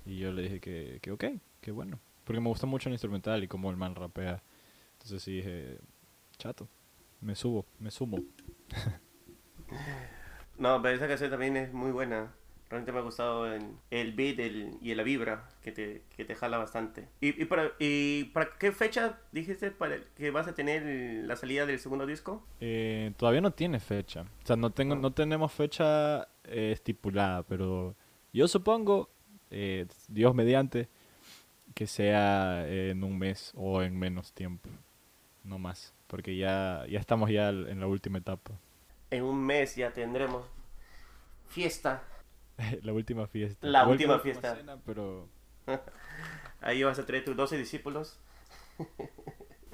Y 0.07 0.19
yo 0.19 0.33
le 0.33 0.43
dije 0.43 0.61
que, 0.61 0.99
que 1.03 1.11
ok, 1.11 1.25
que 1.61 1.73
bueno, 1.73 1.99
porque 2.25 2.41
me 2.41 2.49
gustó 2.49 2.69
mucho 2.69 2.89
el 2.89 2.95
instrumental 2.95 3.43
y 3.43 3.49
cómo 3.49 3.71
el 3.71 3.77
man 3.77 3.97
rapea. 3.97 4.43
Entonces 4.93 5.23
sí 5.23 5.37
dije, 5.37 5.79
chato, 6.39 6.69
me 7.21 7.35
subo, 7.35 7.67
me 7.79 7.91
sumo. 7.91 8.19
No, 10.59 10.81
pero 10.83 10.95
esa 10.97 11.09
canción 11.09 11.31
también 11.31 11.57
es 11.57 11.73
muy 11.73 11.91
buena. 11.91 12.33
Realmente 12.71 12.93
me 12.93 12.99
ha 13.01 13.03
gustado 13.03 13.47
el, 13.53 14.13
beat 14.15 14.39
el- 14.39 14.79
y 14.81 14.95
la 14.95 15.03
vibra 15.03 15.47
que 15.63 15.73
te, 15.73 16.03
que 16.17 16.25
te 16.25 16.35
jala 16.35 16.57
bastante. 16.57 17.07
¿Y, 17.21 17.45
para, 17.45 17.73
¿Y 17.79 18.25
para 18.33 18.49
qué 18.59 18.73
fecha 18.73 19.19
dijiste 19.31 19.71
para 19.73 19.99
que 20.17 20.31
vas 20.31 20.49
a 20.49 20.55
tener 20.55 20.83
la 21.27 21.37
salida 21.37 21.67
del 21.67 21.79
segundo 21.79 22.07
disco? 22.07 22.43
Eh, 22.61 23.13
todavía 23.19 23.43
no 23.43 23.51
tiene 23.51 23.79
fecha. 23.79 24.23
O 24.23 24.47
sea, 24.47 24.57
no, 24.57 24.71
tengo, 24.71 24.95
no 24.95 25.13
tenemos 25.13 25.53
fecha 25.53 26.23
eh, 26.45 26.71
estipulada, 26.73 27.43
pero 27.43 27.95
yo 28.33 28.49
supongo, 28.49 29.11
eh, 29.51 29.85
Dios 30.09 30.35
mediante, 30.35 30.89
que 31.75 31.87
sea 31.87 32.67
en 32.69 33.05
un 33.05 33.19
mes 33.19 33.53
o 33.55 33.83
en 33.83 33.99
menos 33.99 34.33
tiempo, 34.33 34.71
no 35.45 35.59
más, 35.59 35.93
porque 36.07 36.37
ya, 36.39 36.87
ya 36.89 37.01
estamos 37.01 37.29
ya 37.31 37.51
en 37.51 37.81
la 37.81 37.87
última 37.87 38.17
etapa. 38.19 38.53
En 39.13 39.23
un 39.25 39.45
mes 39.45 39.77
ya 39.77 39.93
tendremos 39.93 40.45
fiesta. 41.47 42.03
la 42.83 42.93
última 42.93 43.27
fiesta. 43.27 43.67
La 43.67 43.87
última 43.87 44.15
última 44.15 44.19
fiesta. 44.19 44.57
cena, 44.57 44.79
pero 44.85 45.29
Ahí 46.61 46.83
vas 46.83 46.99
a 46.99 47.07
traer 47.07 47.25
tus 47.25 47.37
12 47.37 47.59
discípulos. 47.59 48.19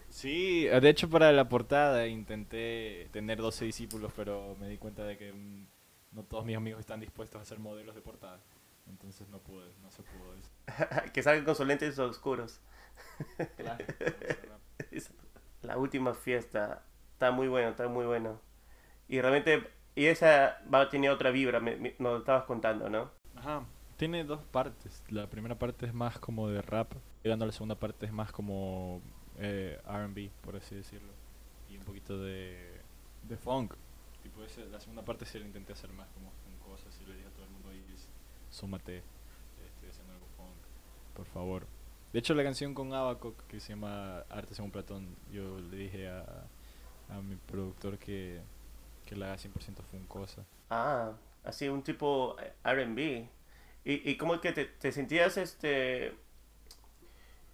Sí, 0.09 0.65
de 0.65 0.89
hecho 0.89 1.09
para 1.09 1.31
la 1.33 1.49
portada 1.49 2.07
intenté 2.07 3.09
tener 3.13 3.39
12 3.39 3.65
discípulos, 3.67 4.13
pero 4.17 4.57
me 4.59 4.69
di 4.69 4.79
cuenta 4.79 5.05
de 5.05 5.17
que 5.17 5.33
mm, 5.33 5.67
no 6.13 6.25
todos 6.25 6.45
mis 6.45 6.57
amigos 6.57 6.81
están 6.81 7.01
dispuestos 7.01 7.41
a 7.41 7.45
ser 7.45 7.59
modelos 7.59 7.95
de 7.95 8.01
portada. 8.01 8.41
Entonces 8.89 9.29
no 9.29 9.39
pude, 9.39 9.71
no 9.83 9.91
se 9.91 10.03
pudo 10.03 10.35
eso. 10.35 10.51
que 11.13 11.23
salgan 11.23 11.45
con 11.45 11.55
sus 11.55 11.67
lentes 11.67 11.99
oscuros. 11.99 12.61
Claro, 13.57 13.85
La 15.63 15.77
última 15.77 16.15
fiesta. 16.15 16.83
Está 17.13 17.31
muy 17.31 17.49
bueno, 17.49 17.69
está 17.71 17.87
muy 17.87 18.07
bueno. 18.07 18.41
Y 19.09 19.21
realmente, 19.21 19.67
y 19.95 20.07
esa 20.07 20.61
va 20.73 20.83
a 20.83 20.89
tener 20.89 21.11
otra 21.11 21.31
vibra, 21.31 21.61
me, 21.61 21.77
me- 21.77 21.95
nos 21.99 22.21
estabas 22.21 22.45
contando, 22.45 22.89
¿no? 22.91 23.11
Ajá. 23.37 23.65
Tiene 23.97 24.23
dos 24.25 24.43
partes. 24.45 25.03
La 25.09 25.29
primera 25.29 25.59
parte 25.59 25.87
es 25.87 25.95
más 25.95 26.19
como 26.19 26.49
de 26.49 26.63
rap, 26.63 26.93
llegando 27.23 27.45
a 27.45 27.47
la 27.47 27.53
segunda 27.53 27.75
parte 27.75 28.07
es 28.07 28.13
más 28.13 28.31
como 28.31 29.01
eh, 29.39 29.81
R&B, 29.87 30.31
por 30.43 30.57
así 30.57 30.75
decirlo. 30.77 31.13
Y 31.69 31.77
un 31.79 31.85
poquito 31.85 32.19
de, 32.21 32.81
de 33.25 33.37
funk. 33.37 33.75
Tipo 34.23 34.43
ese, 34.45 34.67
la 34.67 34.79
segunda 34.81 35.03
parte 35.05 35.25
sí 35.27 35.39
la 35.39 35.47
intenté 35.47 35.73
hacer 35.73 35.91
más 35.93 36.07
como 36.11 36.31
cosas 36.65 36.97
y 37.01 37.07
le 37.09 37.17
dije 37.17 37.27
a 37.27 37.31
todo 37.31 37.45
el 37.45 37.51
mundo 37.51 37.71
ahí, 37.71 37.83
súmate, 38.51 38.99
estoy 39.67 39.89
haciendo 39.91 40.13
algo 40.13 40.27
funk, 40.37 40.57
por 41.15 41.27
favor. 41.27 41.67
De 42.13 42.19
hecho 42.19 42.35
la 42.35 42.43
canción 42.43 42.75
con 42.75 42.93
Abaco 42.93 43.35
que 43.49 43.59
se 43.61 43.71
llama 43.71 44.19
Arte 44.31 44.55
según 44.55 44.71
Platón, 44.71 45.17
yo 45.33 45.59
le 45.59 45.77
dije 45.77 46.09
a, 46.09 46.25
a 47.11 47.21
mi 47.23 47.37
productor 47.37 47.99
que, 47.99 48.41
que 49.09 49.17
la 49.17 49.27
haga 49.27 49.37
100% 49.37 49.83
funkosa. 49.91 50.45
Ah, 50.71 51.13
así 51.45 51.69
un 51.69 51.83
tipo 51.83 52.37
eh, 52.41 52.53
R&B. 52.65 53.29
¿Y, 53.85 54.11
y 54.11 54.17
cómo 54.17 54.35
es 54.35 54.41
que 54.41 54.53
te, 54.53 54.67
te 54.67 54.93
sentías, 54.93 55.37
este... 55.39 56.13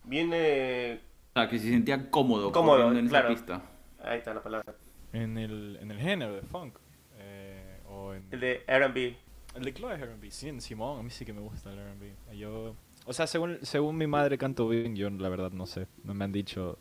Bien... 0.04 0.30
eh, 0.32 1.00
O 1.34 1.38
sea, 1.40 1.48
que 1.48 1.58
se 1.58 1.68
sentía 1.70 2.10
cómodo, 2.10 2.50
Cómodo, 2.52 2.92
en 2.92 3.08
claro. 3.08 3.28
esa 3.28 3.36
pista. 3.36 3.62
Ahí 4.02 4.18
está 4.18 4.34
la 4.34 4.42
palabra. 4.42 4.74
En 5.12 5.38
el, 5.38 5.78
en 5.80 5.90
el 5.90 5.98
género 6.00 6.34
de 6.34 6.42
funk. 6.42 6.76
eh, 7.18 7.80
o 7.88 8.14
en 8.14 8.26
El 8.32 8.40
de 8.40 8.64
R&B. 8.66 9.16
el 9.54 9.62
de 9.64 9.74
Chloe 9.74 9.94
es 9.94 10.00
R&B. 10.02 10.30
Sí, 10.30 10.48
en 10.48 10.60
Simón, 10.60 10.98
a 10.98 11.02
mí 11.02 11.10
sí 11.10 11.24
que 11.24 11.32
me 11.32 11.40
gusta 11.40 11.72
el 11.72 11.78
R&B. 11.78 12.36
Yo, 12.36 12.74
o 13.06 13.12
sea, 13.12 13.26
según, 13.28 13.58
según 13.62 13.96
mi 13.96 14.06
madre 14.08 14.36
canto 14.36 14.66
bien, 14.68 14.96
yo 14.96 15.08
la 15.10 15.28
verdad 15.28 15.52
no 15.52 15.66
sé. 15.66 15.86
No 16.02 16.14
me 16.14 16.24
han 16.24 16.32
dicho, 16.32 16.78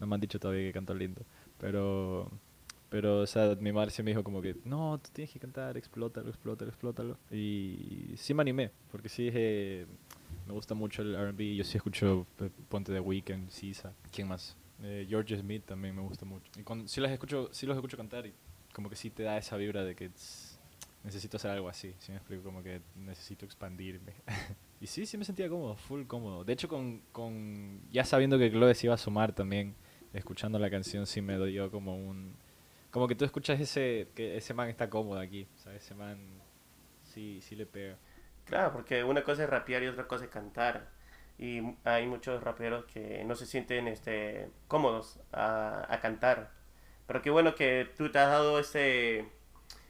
no 0.00 0.06
me 0.06 0.14
han 0.16 0.20
dicho 0.20 0.40
todavía 0.40 0.64
que 0.64 0.72
canto 0.72 0.94
lindo. 0.94 1.22
Pero, 1.58 2.30
pero, 2.96 3.20
o 3.20 3.26
sea, 3.26 3.54
mi 3.60 3.72
madre 3.72 3.90
sí 3.90 4.02
me 4.02 4.10
dijo 4.10 4.24
como 4.24 4.40
que, 4.40 4.56
no, 4.64 4.98
tú 4.98 5.10
tienes 5.12 5.30
que 5.30 5.38
cantar, 5.38 5.76
explótalo, 5.76 6.30
explótalo, 6.30 6.70
explótalo. 6.70 7.18
Y 7.30 8.14
sí 8.16 8.32
me 8.32 8.40
animé, 8.40 8.70
porque 8.90 9.10
sí 9.10 9.24
dije, 9.24 9.84
me 10.46 10.54
gusta 10.54 10.74
mucho 10.74 11.02
el 11.02 11.14
R&B. 11.14 11.56
Yo 11.56 11.62
sí 11.62 11.76
escucho 11.76 12.26
Ponte 12.70 12.92
de 12.92 13.00
Weekend, 13.00 13.50
Sisa. 13.50 13.92
¿Quién 14.10 14.28
más? 14.28 14.56
Eh, 14.82 15.04
George 15.06 15.38
Smith 15.38 15.66
también 15.66 15.94
me 15.94 16.00
gusta 16.00 16.24
mucho. 16.24 16.50
Y 16.58 16.62
cuando, 16.62 16.88
sí, 16.88 17.02
las 17.02 17.12
escucho, 17.12 17.50
sí 17.52 17.66
los 17.66 17.76
escucho 17.76 17.98
cantar 17.98 18.24
y 18.24 18.32
como 18.72 18.88
que 18.88 18.96
sí 18.96 19.10
te 19.10 19.24
da 19.24 19.36
esa 19.36 19.58
vibra 19.58 19.84
de 19.84 19.94
que 19.94 20.10
necesito 21.04 21.36
hacer 21.36 21.50
algo 21.50 21.68
así. 21.68 21.92
Si 21.98 22.12
me 22.12 22.16
explico, 22.16 22.44
como 22.44 22.62
que 22.62 22.80
necesito 22.94 23.44
expandirme. 23.44 24.14
y 24.80 24.86
sí, 24.86 25.04
sí 25.04 25.18
me 25.18 25.26
sentía 25.26 25.50
cómodo, 25.50 25.76
full 25.76 26.04
cómodo. 26.06 26.44
De 26.44 26.54
hecho, 26.54 26.66
con, 26.66 27.02
con 27.12 27.78
ya 27.92 28.06
sabiendo 28.06 28.38
que 28.38 28.50
Chloe 28.50 28.72
iba 28.84 28.94
a 28.94 28.96
sumar 28.96 29.34
también, 29.34 29.74
escuchando 30.14 30.58
la 30.58 30.70
canción, 30.70 31.06
sí 31.06 31.20
me 31.20 31.36
dio 31.44 31.70
como 31.70 31.94
un... 31.94 32.45
Como 32.96 33.08
que 33.08 33.14
tú 33.14 33.26
escuchas 33.26 33.60
ese, 33.60 34.08
que 34.14 34.38
ese 34.38 34.54
man 34.54 34.70
está 34.70 34.88
cómodo 34.88 35.20
aquí, 35.20 35.46
¿sabes? 35.56 35.84
Ese 35.84 35.94
man 35.94 36.16
sí, 37.04 37.42
sí 37.42 37.54
le 37.54 37.66
pega. 37.66 37.98
Claro, 38.46 38.72
porque 38.72 39.04
una 39.04 39.22
cosa 39.22 39.44
es 39.44 39.50
rapear 39.50 39.82
y 39.82 39.88
otra 39.88 40.08
cosa 40.08 40.24
es 40.24 40.30
cantar. 40.30 40.88
Y 41.38 41.60
hay 41.84 42.06
muchos 42.06 42.42
raperos 42.42 42.86
que 42.86 43.22
no 43.24 43.34
se 43.34 43.44
sienten 43.44 43.86
este, 43.86 44.48
cómodos 44.66 45.20
a, 45.30 45.84
a 45.92 46.00
cantar. 46.00 46.52
Pero 47.06 47.20
qué 47.20 47.28
bueno 47.28 47.54
que 47.54 47.86
tú 47.98 48.10
te 48.10 48.18
has 48.18 48.30
dado 48.30 48.58
ese, 48.58 49.28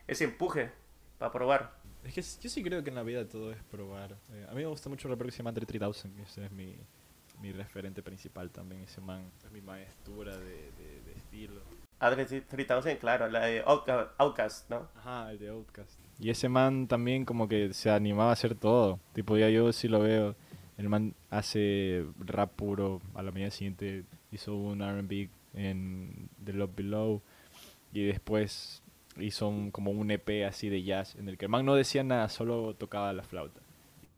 ese 0.09 0.25
empuje 0.25 0.73
para 1.19 1.31
probar. 1.31 1.79
Es 2.03 2.13
que 2.13 2.23
yo 2.23 2.51
sí 2.51 2.61
creo 2.65 2.83
que 2.83 2.91
en 2.91 2.97
la 2.97 3.05
vida 3.05 3.29
todo 3.29 3.53
es 3.53 3.63
probar. 3.71 4.17
Eh, 4.33 4.47
a 4.49 4.53
mí 4.53 4.63
me 4.63 4.67
gusta 4.67 4.89
mucho 4.89 5.07
el 5.07 5.13
rapero 5.13 5.29
que 5.29 5.31
se 5.31 5.39
llama 5.39 5.51
Andre 5.51 5.65
3000, 5.65 6.23
ese 6.25 6.45
es 6.45 6.51
mi, 6.51 6.77
mi 7.41 7.53
referente 7.53 8.03
principal 8.03 8.51
también. 8.51 8.83
Ese 8.83 9.01
man 9.01 9.31
es 9.45 9.53
mi 9.53 9.61
maestura 9.61 10.37
de, 10.37 10.73
de, 10.73 11.03
de 11.05 11.13
estilo. 11.13 11.76
Adre 11.99 12.27
3000, 12.27 12.99
claro, 12.99 13.29
la 13.29 13.47
de 13.47 13.65
Outca- 13.65 14.11
Outcast, 14.19 14.69
¿no? 14.71 14.89
Ajá, 14.97 15.33
el 15.33 15.39
de 15.39 15.49
Outcast. 15.49 15.99
Y 16.19 16.31
ese 16.31 16.49
man 16.49 16.87
también 16.89 17.25
como 17.25 17.49
que 17.49 17.73
se 17.73 17.91
animaba 17.91 18.31
a 18.31 18.33
hacer 18.33 18.55
todo. 18.55 19.01
Tipo, 19.15 19.37
ya 19.37 19.49
yo 19.51 19.73
sí 19.73 19.89
lo 19.89 20.01
veo. 20.01 20.35
El 20.79 20.89
man 20.91 21.15
hace 21.31 22.05
rap 22.19 22.53
puro. 22.53 23.01
A 23.15 23.23
la 23.23 23.31
mañana 23.31 23.51
siguiente 23.51 24.05
hizo 24.31 24.55
un 24.55 24.83
R&B 24.83 25.31
en 25.55 26.29
The 26.45 26.53
Love 26.53 26.75
Below. 26.77 27.23
Y 27.93 28.05
después 28.05 28.83
hizo 29.19 29.49
un- 29.49 29.71
como 29.71 29.91
un 29.91 30.11
EP 30.11 30.45
así 30.45 30.69
de 30.69 30.83
jazz. 30.83 31.17
En 31.17 31.29
el 31.29 31.39
que 31.39 31.47
el 31.47 31.51
man 31.51 31.65
no 31.65 31.75
decía 31.75 32.05
nada, 32.05 32.29
solo 32.29 32.75
tocaba 32.75 33.13
la 33.15 33.23
flauta. 33.23 33.61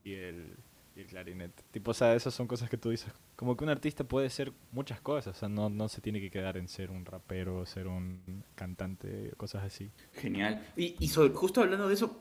Y 0.05 0.15
el, 0.15 0.57
y 0.97 1.01
el 1.01 1.07
clarinete. 1.07 1.63
Tipo, 1.71 1.93
o 1.93 1.95
sea, 1.95 2.15
esas 2.15 2.35
son 2.35 2.47
cosas 2.49 2.69
que 2.71 2.77
tú 2.77 2.91
dices. 2.91 3.13
Como 3.39 3.57
que 3.57 3.63
un 3.63 3.71
artista 3.71 4.03
puede 4.03 4.29
ser 4.31 4.53
muchas 4.73 5.01
cosas. 5.01 5.37
O 5.37 5.39
sea, 5.39 5.49
no, 5.49 5.71
no 5.71 5.89
se 5.89 6.01
tiene 6.01 6.21
que 6.21 6.29
quedar 6.29 6.57
en 6.57 6.67
ser 6.67 6.91
un 6.91 7.05
rapero, 7.05 7.65
ser 7.67 7.87
un 7.87 8.43
cantante, 8.57 9.31
cosas 9.37 9.63
así. 9.63 9.93
Genial. 10.15 10.61
Y, 10.77 10.97
y 10.99 11.07
sobre- 11.07 11.33
justo 11.33 11.61
hablando 11.63 11.87
de 11.87 11.95
eso, 11.95 12.21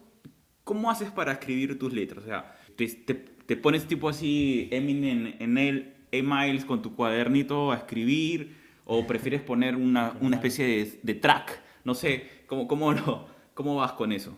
¿cómo 0.63 0.91
haces 0.91 1.10
para 1.10 1.32
escribir 1.32 1.80
tus 1.80 1.91
letras? 1.91 2.23
O 2.23 2.27
sea, 2.27 2.56
te, 2.75 2.88
te- 2.88 3.15
te 3.15 3.58
pones 3.58 3.88
tipo 3.88 4.08
así 4.10 4.67
Eminem 4.71 5.34
en 5.39 5.58
el 5.58 5.95
emails 6.12 6.65
con 6.65 6.84
tu 6.84 6.95
cuadernito 6.95 7.71
a 7.71 7.77
escribir 7.77 8.56
o 8.86 9.08
prefieres 9.08 9.41
poner 9.41 9.75
una, 9.75 10.15
una 10.21 10.36
especie 10.36 10.65
de, 10.67 10.99
de 11.01 11.13
track? 11.15 11.60
No 11.84 11.95
sé, 11.95 12.43
¿cómo, 12.45 12.67
cómo, 12.67 12.91
lo- 12.93 13.27
¿cómo 13.56 13.75
vas 13.77 13.93
con 13.93 14.12
eso? 14.12 14.38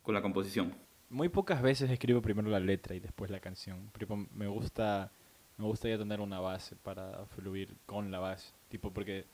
Con 0.00 0.14
la 0.14 0.22
composición. 0.22 0.74
Muy 1.10 1.28
pocas 1.28 1.60
veces 1.60 1.90
escribo 1.90 2.22
primero 2.22 2.48
la 2.48 2.60
letra 2.60 2.94
y 2.94 3.00
después 3.00 3.30
la 3.30 3.40
canción. 3.40 3.90
Me 4.32 4.46
gusta, 4.46 5.12
me 5.56 5.64
gusta 5.64 5.88
ya 5.88 5.98
tener 5.98 6.20
una 6.20 6.40
base 6.40 6.76
para 6.76 7.26
fluir 7.26 7.76
con 7.86 8.10
la 8.10 8.18
base. 8.18 8.52
Tipo, 8.68 8.92
porque 8.92 9.24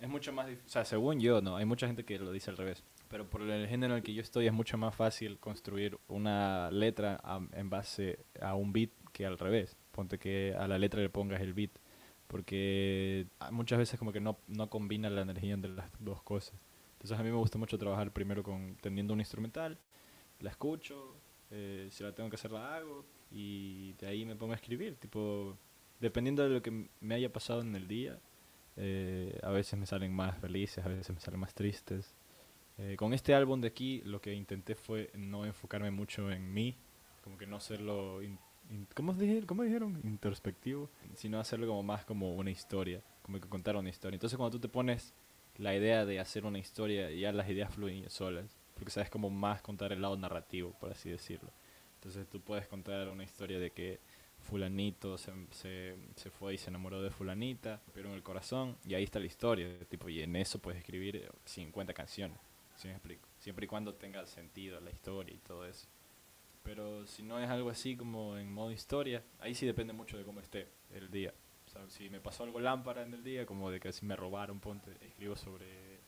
es 0.00 0.08
mucho 0.08 0.32
más 0.32 0.46
difícil. 0.46 0.66
O 0.66 0.70
sea, 0.70 0.84
según 0.84 1.20
yo, 1.20 1.40
no. 1.40 1.56
Hay 1.56 1.64
mucha 1.64 1.86
gente 1.86 2.04
que 2.04 2.18
lo 2.18 2.32
dice 2.32 2.50
al 2.50 2.56
revés. 2.56 2.82
Pero 3.08 3.28
por 3.28 3.42
el 3.42 3.68
género 3.68 3.92
en 3.92 3.98
el 3.98 4.02
que 4.02 4.14
yo 4.14 4.22
estoy 4.22 4.46
es 4.46 4.52
mucho 4.52 4.76
más 4.78 4.94
fácil 4.94 5.38
construir 5.38 5.98
una 6.08 6.70
letra 6.70 7.20
a- 7.22 7.40
en 7.52 7.68
base 7.70 8.18
a 8.40 8.54
un 8.54 8.72
beat 8.72 8.90
que 9.12 9.26
al 9.26 9.38
revés. 9.38 9.76
Ponte 9.92 10.18
que 10.18 10.54
a 10.58 10.66
la 10.66 10.78
letra 10.78 11.00
le 11.00 11.10
pongas 11.10 11.40
el 11.40 11.52
beat. 11.52 11.70
Porque 12.26 13.26
muchas 13.50 13.78
veces 13.78 13.98
como 13.98 14.12
que 14.12 14.20
no, 14.20 14.38
no 14.48 14.70
combina 14.70 15.10
la 15.10 15.20
energía 15.22 15.52
entre 15.54 15.70
las 15.72 15.90
dos 15.98 16.22
cosas. 16.22 16.54
Entonces 16.94 17.18
a 17.18 17.22
mí 17.22 17.30
me 17.30 17.36
gusta 17.36 17.58
mucho 17.58 17.76
trabajar 17.78 18.10
primero 18.12 18.42
con 18.42 18.76
teniendo 18.80 19.12
un 19.12 19.20
instrumental 19.20 19.78
la 20.40 20.50
escucho, 20.50 21.14
eh, 21.50 21.88
si 21.90 22.02
la 22.02 22.12
tengo 22.12 22.28
que 22.30 22.36
hacer 22.36 22.50
la 22.50 22.74
hago 22.76 23.04
y 23.32 23.92
de 23.94 24.06
ahí 24.08 24.24
me 24.24 24.36
pongo 24.36 24.52
a 24.52 24.56
escribir, 24.56 24.96
tipo, 24.96 25.56
dependiendo 26.00 26.42
de 26.42 26.50
lo 26.50 26.62
que 26.62 26.88
me 27.00 27.14
haya 27.14 27.32
pasado 27.32 27.60
en 27.62 27.74
el 27.74 27.88
día, 27.88 28.18
eh, 28.76 29.38
a 29.42 29.50
veces 29.50 29.78
me 29.78 29.86
salen 29.86 30.12
más 30.14 30.38
felices, 30.38 30.84
a 30.84 30.88
veces 30.88 31.10
me 31.14 31.20
salen 31.20 31.40
más 31.40 31.54
tristes. 31.54 32.14
Eh, 32.78 32.96
con 32.96 33.12
este 33.12 33.34
álbum 33.34 33.60
de 33.60 33.68
aquí 33.68 34.00
lo 34.04 34.20
que 34.20 34.32
intenté 34.34 34.74
fue 34.74 35.10
no 35.14 35.44
enfocarme 35.44 35.90
mucho 35.90 36.30
en 36.30 36.52
mí, 36.52 36.76
como 37.22 37.36
que 37.38 37.46
no 37.46 37.56
hacerlo, 37.56 38.22
in- 38.22 38.38
in- 38.70 38.86
¿cómo, 38.94 39.12
dije- 39.14 39.44
¿cómo 39.46 39.62
dijeron? 39.62 40.00
Introspectivo, 40.04 40.90
sino 41.14 41.38
hacerlo 41.38 41.66
como 41.66 41.82
más 41.82 42.04
como 42.04 42.34
una 42.34 42.50
historia, 42.50 43.02
como 43.22 43.40
que 43.40 43.48
contar 43.48 43.76
una 43.76 43.90
historia. 43.90 44.16
Entonces 44.16 44.36
cuando 44.36 44.56
tú 44.56 44.60
te 44.60 44.68
pones 44.68 45.14
la 45.58 45.74
idea 45.76 46.04
de 46.06 46.18
hacer 46.18 46.46
una 46.46 46.58
historia, 46.58 47.10
ya 47.10 47.30
las 47.32 47.48
ideas 47.48 47.72
fluyen 47.74 48.08
solas, 48.10 48.56
porque 48.74 48.90
sabes 48.90 49.10
como 49.10 49.28
más 49.30 49.60
contar 49.62 49.92
el 49.92 50.00
lado 50.02 50.16
narrativo, 50.16 50.72
por 50.80 50.90
así 50.90 51.10
decirlo. 51.10 51.50
Entonces 52.02 52.28
tú 52.28 52.40
puedes 52.40 52.66
contar 52.66 53.08
una 53.10 53.22
historia 53.22 53.60
de 53.60 53.70
que 53.70 54.00
fulanito 54.40 55.16
se, 55.16 55.30
se, 55.52 55.94
se 56.16 56.30
fue 56.30 56.54
y 56.54 56.58
se 56.58 56.68
enamoró 56.68 57.00
de 57.00 57.12
fulanita, 57.12 57.80
en 57.94 58.06
el 58.06 58.24
corazón, 58.24 58.76
y 58.84 58.94
ahí 58.94 59.04
está 59.04 59.20
la 59.20 59.26
historia, 59.26 59.78
tipo, 59.88 60.08
y 60.08 60.20
en 60.20 60.34
eso 60.34 60.58
puedes 60.58 60.80
escribir 60.80 61.14
eh, 61.14 61.28
50 61.44 61.94
canciones, 61.94 62.36
¿sí 62.74 62.88
me 62.88 62.94
explico? 62.94 63.28
Siempre 63.38 63.66
y 63.66 63.68
cuando 63.68 63.94
tenga 63.94 64.26
sentido 64.26 64.80
la 64.80 64.90
historia 64.90 65.32
y 65.32 65.38
todo 65.38 65.64
eso. 65.64 65.86
Pero 66.64 67.06
si 67.06 67.22
no 67.22 67.38
es 67.38 67.48
algo 67.48 67.70
así 67.70 67.96
como 67.96 68.36
en 68.36 68.52
modo 68.52 68.72
historia, 68.72 69.22
ahí 69.38 69.54
sí 69.54 69.64
depende 69.64 69.92
mucho 69.92 70.18
de 70.18 70.24
cómo 70.24 70.40
esté 70.40 70.66
el 70.92 71.08
día. 71.08 71.32
O 71.66 71.70
sea, 71.70 71.88
si 71.88 72.10
me 72.10 72.20
pasó 72.20 72.42
algo 72.42 72.58
lámpara 72.58 73.02
en 73.04 73.14
el 73.14 73.22
día, 73.22 73.46
como 73.46 73.70
de 73.70 73.78
que 73.78 73.92
si 73.92 74.04
me 74.06 74.16
robaron, 74.16 74.58
ponte, 74.58 74.90
escribo 75.06 75.36
sobre, 75.36 76.00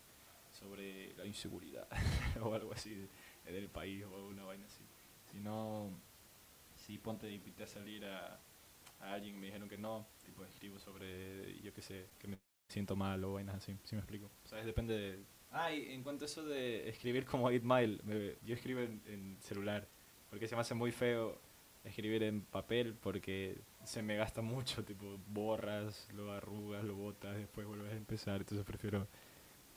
sobre 0.51 1.15
la 1.15 1.25
inseguridad 1.25 1.87
o 2.43 2.53
algo 2.53 2.73
así 2.73 2.95
de- 3.45 3.53
del 3.53 3.69
país 3.69 4.05
o 4.05 4.27
una 4.27 4.43
vaina 4.45 4.67
así. 4.67 4.83
Si 5.35 5.41
no, 5.41 5.91
si 6.77 6.99
ponte 6.99 7.31
invité 7.31 7.65
a 7.65 7.67
salir 7.67 8.05
a, 8.05 8.39
a 9.01 9.13
alguien 9.15 9.39
me 9.41 9.47
dijeron 9.47 9.69
que 9.69 9.79
no, 9.79 10.07
tipo 10.25 10.45
escribo 10.45 10.79
sobre, 10.79 11.61
yo 11.61 11.73
qué 11.75 11.83
sé, 11.83 12.07
que 12.21 12.29
me 12.29 12.39
siento 12.69 12.95
mal 12.97 13.25
o 13.25 13.35
vainas 13.35 13.57
así, 13.57 13.77
¿sí 13.85 13.97
me 13.97 14.01
explico? 14.03 14.31
Sea, 14.45 14.65
depende 14.65 14.95
de... 14.97 15.25
Ah, 15.51 15.73
y 15.73 15.93
en 15.93 16.03
cuanto 16.05 16.25
a 16.25 16.27
eso 16.27 16.45
de 16.45 16.89
escribir 16.89 17.27
como 17.27 17.47
8 17.47 17.61
Mile, 17.65 17.99
me- 18.05 18.37
yo 18.45 18.55
escribo 18.55 18.81
en, 18.81 19.03
en 19.07 19.37
celular, 19.41 19.89
porque 20.31 20.49
se 20.49 20.55
me 20.55 20.61
hace 20.63 20.75
muy 20.75 20.93
feo 20.93 21.41
escribir 21.85 22.23
en 22.23 22.43
papel 22.43 22.95
porque 22.95 23.61
se 23.85 24.03
me 24.03 24.17
gasta 24.17 24.43
mucho, 24.43 24.85
tipo 24.85 25.19
borras, 25.29 26.09
lo 26.15 26.33
arrugas, 26.33 26.85
lo 26.85 26.95
botas, 26.97 27.37
después 27.37 27.67
vuelves 27.67 27.93
a 27.93 27.97
empezar, 27.97 28.41
entonces 28.43 28.65
prefiero 28.65 29.09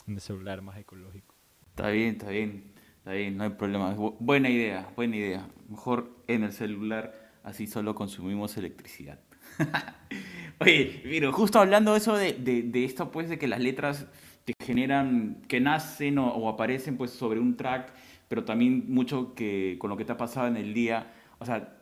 en 0.07 0.15
el 0.15 0.21
celular 0.21 0.61
más 0.61 0.77
ecológico. 0.77 1.35
Está 1.69 1.89
bien, 1.91 2.09
está 2.15 2.29
bien, 2.29 2.73
bien, 3.13 3.37
no 3.37 3.43
hay 3.43 3.51
problema. 3.51 3.95
Bu- 3.95 4.15
buena 4.19 4.49
idea, 4.49 4.89
buena 4.95 5.15
idea. 5.15 5.47
Mejor 5.69 6.09
en 6.27 6.43
el 6.43 6.51
celular, 6.53 7.31
así 7.43 7.67
solo 7.67 7.95
consumimos 7.95 8.57
electricidad. 8.57 9.19
Oye, 10.59 11.01
pero 11.03 11.31
justo 11.31 11.59
hablando 11.59 11.91
de 11.93 11.97
eso 11.99 12.15
de, 12.15 12.33
de, 12.33 12.63
de 12.63 12.85
esto, 12.85 13.11
pues, 13.11 13.29
de 13.29 13.37
que 13.37 13.47
las 13.47 13.59
letras 13.59 14.07
te 14.45 14.53
generan, 14.63 15.41
que 15.47 15.59
nacen 15.59 16.17
o, 16.17 16.27
o 16.33 16.49
aparecen, 16.49 16.97
pues, 16.97 17.11
sobre 17.11 17.39
un 17.39 17.55
track, 17.57 17.93
pero 18.27 18.43
también 18.45 18.85
mucho 18.87 19.35
que 19.35 19.77
con 19.79 19.89
lo 19.89 19.97
que 19.97 20.05
te 20.05 20.11
ha 20.13 20.17
pasado 20.17 20.47
en 20.47 20.57
el 20.57 20.73
día. 20.73 21.13
O 21.39 21.45
sea, 21.45 21.75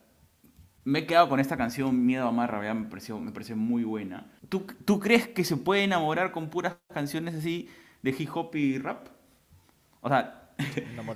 me 0.84 1.00
he 1.00 1.08
quedado 1.08 1.30
con 1.30 1.40
esta 1.40 1.58
canción 1.58 2.06
Miedo 2.06 2.28
a 2.28 2.32
verdad 2.32 2.76
me 2.76 2.88
pareció, 2.90 3.20
me 3.20 3.32
pareció 3.32 3.56
muy 3.58 3.84
buena. 3.84 4.32
¿Tú, 4.50 4.66
¿Tú 4.86 5.00
crees 5.00 5.28
que 5.28 5.44
se 5.44 5.58
puede 5.58 5.84
enamorar 5.84 6.32
con 6.32 6.50
puras 6.50 6.78
canciones 6.94 7.36
así 7.36 7.70
de 8.04 8.16
hip 8.18 8.30
hop 8.36 8.56
y 8.56 8.78
rap? 8.80 9.08
O 10.02 10.10
sea, 10.10 10.45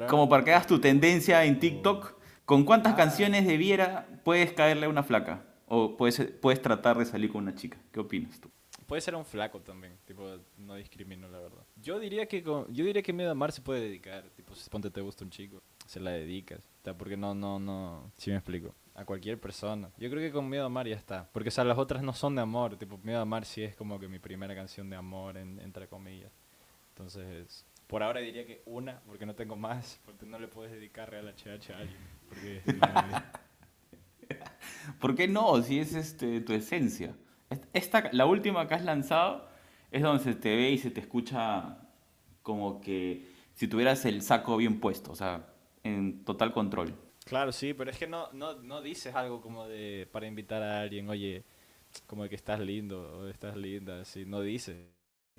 Como 0.10 0.28
para 0.30 0.44
que 0.44 0.52
hagas 0.54 0.68
tu 0.68 0.80
tendencia 0.80 1.44
en 1.46 1.60
TikTok, 1.60 2.16
¿con 2.46 2.64
cuántas 2.66 2.94
Ah. 2.94 2.98
canciones 2.98 3.46
de 3.48 3.58
Viera 3.58 4.08
puedes 4.24 4.52
caerle 4.54 4.86
a 4.86 4.90
una 4.90 5.04
flaca? 5.04 5.46
O 5.68 5.96
puedes, 5.98 6.20
puedes 6.42 6.62
tratar 6.62 6.98
de 6.98 7.06
salir 7.06 7.32
con 7.32 7.44
una 7.44 7.54
chica. 7.56 7.78
¿Qué 7.92 8.00
opinas 8.00 8.40
tú? 8.40 8.50
Puede 8.88 9.02
ser 9.04 9.14
un 9.14 9.24
flaco 9.24 9.60
también, 9.60 9.94
tipo, 10.06 10.28
no 10.58 10.74
discrimino 10.74 11.28
la 11.28 11.38
verdad. 11.40 11.62
Yo 11.80 12.00
diría 12.00 12.26
que 12.28 12.42
con, 12.42 12.66
yo 12.74 12.84
diría 12.86 13.04
que 13.04 13.14
Miedo 13.14 13.30
a 13.30 13.34
Amar 13.34 13.52
se 13.52 13.62
puede 13.62 13.82
dedicar, 13.82 14.24
tipo, 14.36 14.56
si 14.56 14.68
ponte 14.68 14.90
te 14.90 15.00
gusta 15.02 15.24
un 15.24 15.30
chico, 15.30 15.62
se 15.86 16.00
la 16.00 16.10
dedicas, 16.10 16.68
sea, 16.84 16.98
porque 16.98 17.16
no, 17.16 17.36
no, 17.36 17.60
no, 17.60 18.12
si 18.18 18.32
me 18.32 18.38
explico, 18.38 18.74
a 18.96 19.06
cualquier 19.06 19.40
persona. 19.40 19.92
Yo 20.00 20.10
creo 20.10 20.22
que 20.24 20.32
con 20.32 20.50
Miedo 20.50 20.64
a 20.64 20.66
Amar 20.66 20.88
ya 20.88 20.96
está, 20.96 21.30
porque 21.32 21.50
o 21.50 21.52
sea, 21.52 21.64
las 21.66 21.78
otras 21.78 22.02
no 22.02 22.14
son 22.14 22.34
de 22.36 22.42
amor, 22.42 22.78
tipo, 22.78 22.98
Miedo 23.04 23.20
a 23.20 23.22
Amar 23.22 23.46
sí 23.46 23.62
es 23.62 23.76
como 23.76 24.00
que 24.00 24.08
mi 24.08 24.18
primera 24.18 24.56
canción 24.56 24.90
de 24.90 24.96
amor, 24.96 25.38
en- 25.38 25.60
entre 25.60 25.88
comillas. 25.88 26.32
Entonces, 26.96 27.66
por 27.90 28.04
ahora 28.04 28.22
diría 28.22 28.48
que 28.48 28.64
una, 28.68 29.02
porque 29.04 29.28
no 29.28 29.36
tengo 29.36 29.58
más, 29.58 30.02
porque 30.06 30.28
no 30.28 30.40
le 30.40 30.50
puedes 30.50 30.74
dedicar 30.74 31.12
Real 31.12 31.30
HH 31.30 31.74
a 31.74 31.80
alguien, 31.80 32.10
porque 32.30 32.64
¿Por 35.00 35.16
qué 35.16 35.28
no? 35.28 35.62
Si 35.64 35.80
es 35.80 35.94
este, 35.96 36.42
tu 36.42 36.54
esencia. 36.54 37.16
Est- 37.50 37.64
Esta, 37.74 38.10
la 38.14 38.26
última 38.26 38.68
que 38.68 38.76
has 38.76 38.84
lanzado 38.84 39.48
es 39.92 40.02
donde 40.02 40.24
se 40.24 40.36
te 40.36 40.56
ve 40.56 40.72
y 40.72 40.78
se 40.78 40.92
te 40.92 41.00
escucha 41.02 41.78
como 42.44 42.82
que 42.82 43.28
si 43.54 43.68
tuvieras 43.68 44.06
el 44.06 44.22
saco 44.22 44.58
bien 44.58 44.80
puesto, 44.80 45.12
o 45.12 45.16
sea, 45.16 45.54
en 45.84 46.24
total 46.26 46.54
control. 46.54 46.94
Claro, 47.26 47.52
sí, 47.52 47.74
pero 47.74 47.92
es 47.92 47.98
que 47.98 48.08
no, 48.08 48.32
no, 48.34 48.56
no 48.56 48.82
dices 48.82 49.14
algo 49.16 49.42
como 49.42 49.68
de 49.68 50.08
para 50.12 50.28
invitar 50.28 50.64
a 50.64 50.82
alguien, 50.82 51.10
oye, 51.10 51.44
como 52.08 52.24
de 52.24 52.30
que 52.30 52.36
estás 52.36 52.60
lindo 52.60 53.20
o 53.20 53.28
estás 53.28 53.56
linda, 53.56 54.02
así, 54.02 54.26
no 54.26 54.42
dices. 54.42 54.78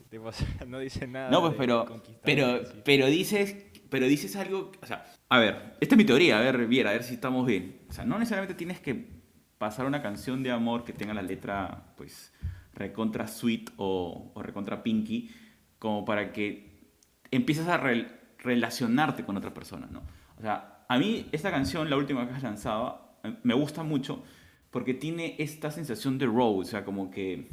Tipo, 0.09 0.31
no 0.67 0.79
dice 0.79 1.07
nada. 1.07 1.31
No, 1.31 1.41
pues, 1.41 1.55
pero, 1.57 2.03
pero, 2.25 2.61
pero 2.85 3.07
dices, 3.07 3.57
pero 3.91 4.07
dices 4.07 4.37
algo, 4.37 4.73
o 4.83 4.87
sea, 4.87 5.05
a 5.29 5.39
ver, 5.39 5.77
esta 5.81 5.95
es 5.95 5.99
mi 5.99 6.05
teoría, 6.05 6.39
a 6.39 6.43
ver, 6.43 6.67
Viera, 6.67 6.91
a 6.91 6.93
ver 6.93 7.03
si 7.03 7.15
estamos 7.15 7.47
bien. 7.47 7.83
O 7.89 7.93
sea, 7.93 8.05
no 8.05 8.19
necesariamente 8.19 8.55
tienes 8.55 8.81
que 8.81 9.21
pasar 9.59 9.87
una 9.87 10.01
canción 10.03 10.43
de 10.43 10.51
amor 10.51 10.85
que 10.85 10.93
tenga 10.93 11.13
la 11.15 11.23
letra, 11.23 11.93
pues, 11.97 12.33
recontra 12.73 13.27
sweet 13.27 13.71
o, 13.77 14.33
o 14.35 14.43
recontra 14.43 14.83
pinky, 14.83 15.31
como 15.79 16.05
para 16.05 16.33
que 16.33 16.93
empieces 17.31 17.69
a 17.69 17.81
rel- 17.81 18.11
relacionarte 18.39 19.25
con 19.25 19.37
otra 19.37 19.53
persona, 19.53 19.89
¿no? 19.91 20.03
O 20.39 20.41
sea, 20.43 20.85
a 20.89 20.99
mí 20.99 21.27
esta 21.33 21.51
canción, 21.51 21.91
la 21.91 21.97
última 21.97 22.27
que 22.27 22.35
has 22.35 22.43
lanzado, 22.43 23.19
eh, 23.23 23.35
me 23.43 23.55
gusta 23.55 23.83
mucho 23.83 24.23
porque 24.71 24.95
tiene 24.95 25.35
esta 25.39 25.71
sensación 25.71 26.17
de 26.19 26.27
raw, 26.27 26.59
o 26.59 26.65
sea, 26.65 26.85
como 26.85 27.11
que, 27.11 27.51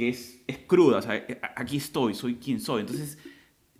que 0.00 0.08
es, 0.08 0.42
es 0.46 0.56
cruda, 0.66 0.96
o 0.96 1.02
sea, 1.02 1.14
eh, 1.14 1.38
aquí 1.56 1.76
estoy, 1.76 2.14
soy 2.14 2.36
quien 2.36 2.58
soy. 2.58 2.80
Entonces, 2.80 3.18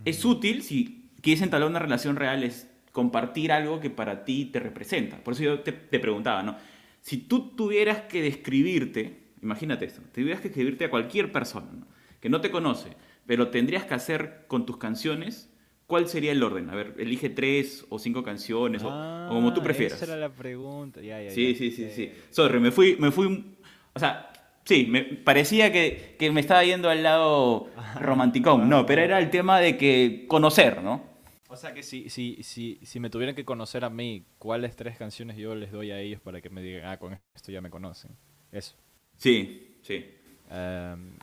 es 0.05 0.23
útil 0.25 0.63
si 0.63 1.09
quieres 1.23 1.41
entablar 1.43 1.71
una 1.71 1.79
relación 1.79 2.17
real, 2.17 2.43
es 2.45 2.67
compartir 2.93 3.53
algo 3.53 3.81
que 3.81 3.89
para 3.89 4.25
ti 4.27 4.45
te 4.45 4.61
representa. 4.61 5.17
Por 5.25 5.33
eso 5.33 5.45
yo 5.45 5.61
te, 5.61 5.73
te 5.73 5.99
preguntaba, 5.99 6.43
¿no? 6.43 6.57
Si 7.01 7.17
tú 7.17 7.57
tuvieras 7.57 8.03
que 8.03 8.21
describirte, 8.21 9.19
imagínate 9.43 9.87
esto, 9.87 10.03
tuvieras 10.13 10.43
que 10.43 10.49
escribirte 10.49 10.85
a 10.85 10.91
cualquier 10.91 11.33
persona 11.33 11.69
¿no? 11.73 11.87
que 12.21 12.29
no 12.29 12.43
te 12.43 12.51
conoce, 12.51 12.91
pero 13.27 13.49
tendrías 13.49 13.85
que 13.87 13.95
hacer 13.95 14.45
con 14.47 14.67
tus 14.67 14.77
canciones, 14.77 15.49
¿cuál 15.87 16.07
sería 16.07 16.33
el 16.33 16.43
orden? 16.43 16.69
A 16.69 16.75
ver, 16.75 16.95
elige 16.99 17.31
tres 17.31 17.87
o 17.89 17.99
cinco 17.99 18.23
canciones, 18.23 18.83
o- 18.83 18.89
o, 18.89 19.29
como 19.29 19.55
tú 19.55 19.61
Ah, 19.61 19.65
prefieras. 19.65 20.03
Esa 20.03 20.13
era 20.13 20.21
la 20.21 20.35
pregunta, 20.35 21.01
ya, 21.01 21.23
ya, 21.23 21.31
Sí, 21.31 21.53
ya. 21.53 21.59
sí, 21.59 21.71
sí, 21.71 21.91
sí. 21.97 22.03
Eh, 22.03 22.15
Sorry, 22.29 22.61
me 22.61 22.71
fui, 22.71 22.97
me 22.99 23.11
fui, 23.11 23.57
o 23.95 23.99
sea, 23.99 24.30
sí, 24.65 24.87
me 24.87 25.03
parecía 25.03 25.73
que, 25.73 26.17
que 26.19 26.31
me 26.31 26.41
estaba 26.41 26.65
yendo 26.65 26.91
al 26.91 27.03
lado 27.03 27.69
romanticón, 28.01 28.69
no, 28.69 28.87
pero 28.87 29.03
era 29.03 29.19
el 29.19 29.31
tema 29.31 29.61
de 29.61 29.77
que 29.77 30.25
conocer, 30.29 30.83
¿no? 30.83 31.11
O 31.49 31.57
sea 31.57 31.75
que 31.75 31.83
si, 31.83 32.09
si, 32.09 32.43
si, 32.45 32.79
si 32.83 33.01
me 33.01 33.11
tuvieran 33.11 33.35
que 33.35 33.45
conocer 33.45 33.85
a 33.85 33.91
mí, 33.91 34.25
¿cuáles 34.39 34.77
tres 34.77 34.97
canciones 34.97 35.37
yo 35.37 35.57
les 35.57 35.73
doy 35.73 35.91
a 35.91 35.99
ellos 35.99 36.21
para 36.21 36.41
que 36.41 36.49
me 36.49 36.63
digan, 36.63 36.85
ah, 36.87 36.97
con 36.97 37.19
esto 37.35 37.51
ya 37.51 37.61
me 37.61 37.71
conocen? 37.71 38.13
Eso. 38.53 38.77
Sí, 39.17 39.77
sí. 39.83 40.07
Em, 40.49 41.17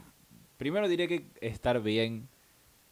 primero 0.57 0.89
diría 0.89 1.07
que 1.07 1.27
Estar 1.39 1.81
Bien 1.81 2.27